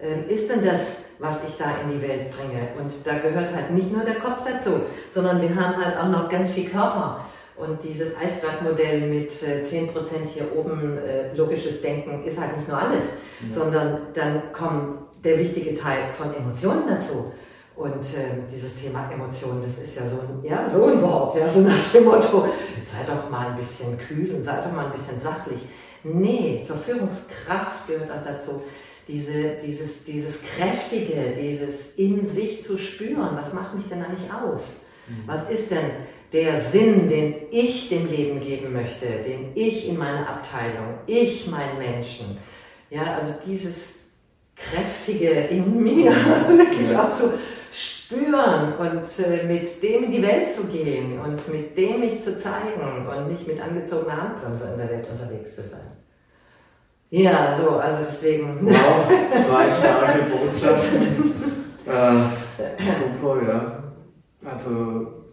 [0.02, 2.68] äh, ist denn das, was ich da in die Welt bringe?
[2.80, 6.28] Und da gehört halt nicht nur der Kopf dazu, sondern wir haben halt auch noch
[6.28, 7.24] ganz viel Körper.
[7.56, 9.90] Und dieses Eisbergmodell mit äh, 10%
[10.34, 13.04] hier oben äh, logisches Denken ist halt nicht nur alles,
[13.40, 13.54] ja.
[13.54, 17.32] sondern dann kommt der wichtige Teil von Emotionen dazu.
[17.76, 21.48] Und äh, dieses Thema Emotionen, das ist ja so ein, ja, so ein Wort, ja,
[21.48, 22.46] so nach dem Motto,
[22.84, 25.60] sei doch mal ein bisschen kühl und sei doch mal ein bisschen sachlich.
[26.04, 28.62] Nee, zur Führungskraft gehört auch dazu,
[29.08, 34.82] diese, dieses, dieses Kräftige, dieses in sich zu spüren, was macht mich denn eigentlich aus?
[35.08, 35.22] Mhm.
[35.26, 35.90] Was ist denn
[36.32, 41.78] der Sinn, den ich dem Leben geben möchte, den ich in meiner Abteilung, ich meinen
[41.78, 42.38] Menschen?
[42.90, 44.04] Ja, also dieses
[44.56, 46.12] Kräftige in mir
[46.48, 47.32] wirklich auch zu
[48.04, 52.36] spüren und äh, mit dem in die Welt zu gehen und mit dem mich zu
[52.38, 55.92] zeigen und nicht mit angezogener Handbremse in der Welt unterwegs zu sein.
[57.10, 58.58] Ja, so, also deswegen.
[58.62, 59.06] Wow,
[59.46, 61.32] zwei starke Botschaften.
[61.86, 63.84] äh, super, ja.
[64.44, 65.23] Also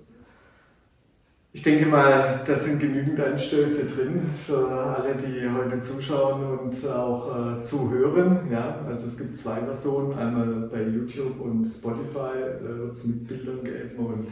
[1.54, 7.58] ich denke mal, da sind genügend Anstöße drin für alle, die heute zuschauen und auch
[7.58, 8.50] äh, zuhören.
[8.50, 13.64] Ja, also es gibt zwei Versionen, einmal bei YouTube und Spotify wird es mit Bildern
[13.66, 14.28] geben und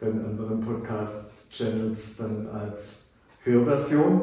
[0.00, 4.22] bei den anderen Podcast-Channels dann als Hörversion.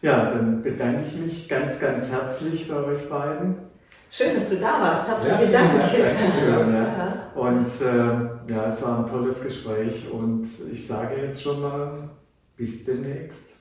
[0.00, 3.69] Ja, dann bedanke ich mich ganz, ganz herzlich bei euch beiden.
[4.10, 5.08] Schön, dass du da warst.
[5.08, 5.72] Herzlichen ja, Dank.
[5.72, 6.74] Dank.
[6.74, 7.30] Ja.
[7.40, 12.10] Und äh, ja, es war ein tolles Gespräch und ich sage jetzt schon mal
[12.56, 13.60] bis demnächst.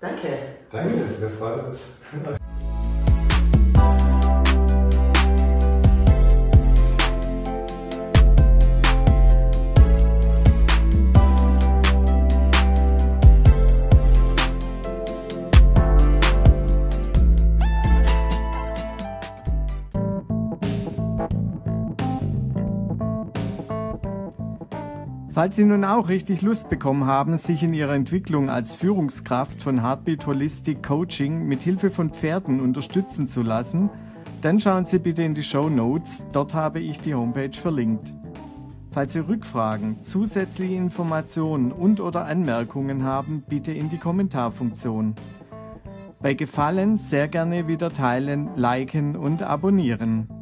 [0.00, 0.28] Danke.
[0.70, 1.98] Danke, wir freuen uns.
[25.42, 29.82] Falls Sie nun auch richtig Lust bekommen haben, sich in Ihrer Entwicklung als Führungskraft von
[29.82, 33.90] Heartbeat Holistic Coaching mit Hilfe von Pferden unterstützen zu lassen,
[34.40, 38.14] dann schauen Sie bitte in die Show Notes, dort habe ich die Homepage verlinkt.
[38.92, 45.16] Falls Sie Rückfragen, zusätzliche Informationen und/oder Anmerkungen haben, bitte in die Kommentarfunktion.
[46.20, 50.41] Bei Gefallen sehr gerne wieder teilen, liken und abonnieren.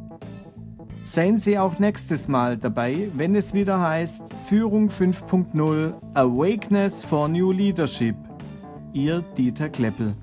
[1.03, 7.51] Seien Sie auch nächstes Mal dabei, wenn es wieder heißt Führung 5.0 Awakeness for New
[7.51, 8.15] Leadership.
[8.93, 10.15] Ihr Dieter Kleppel.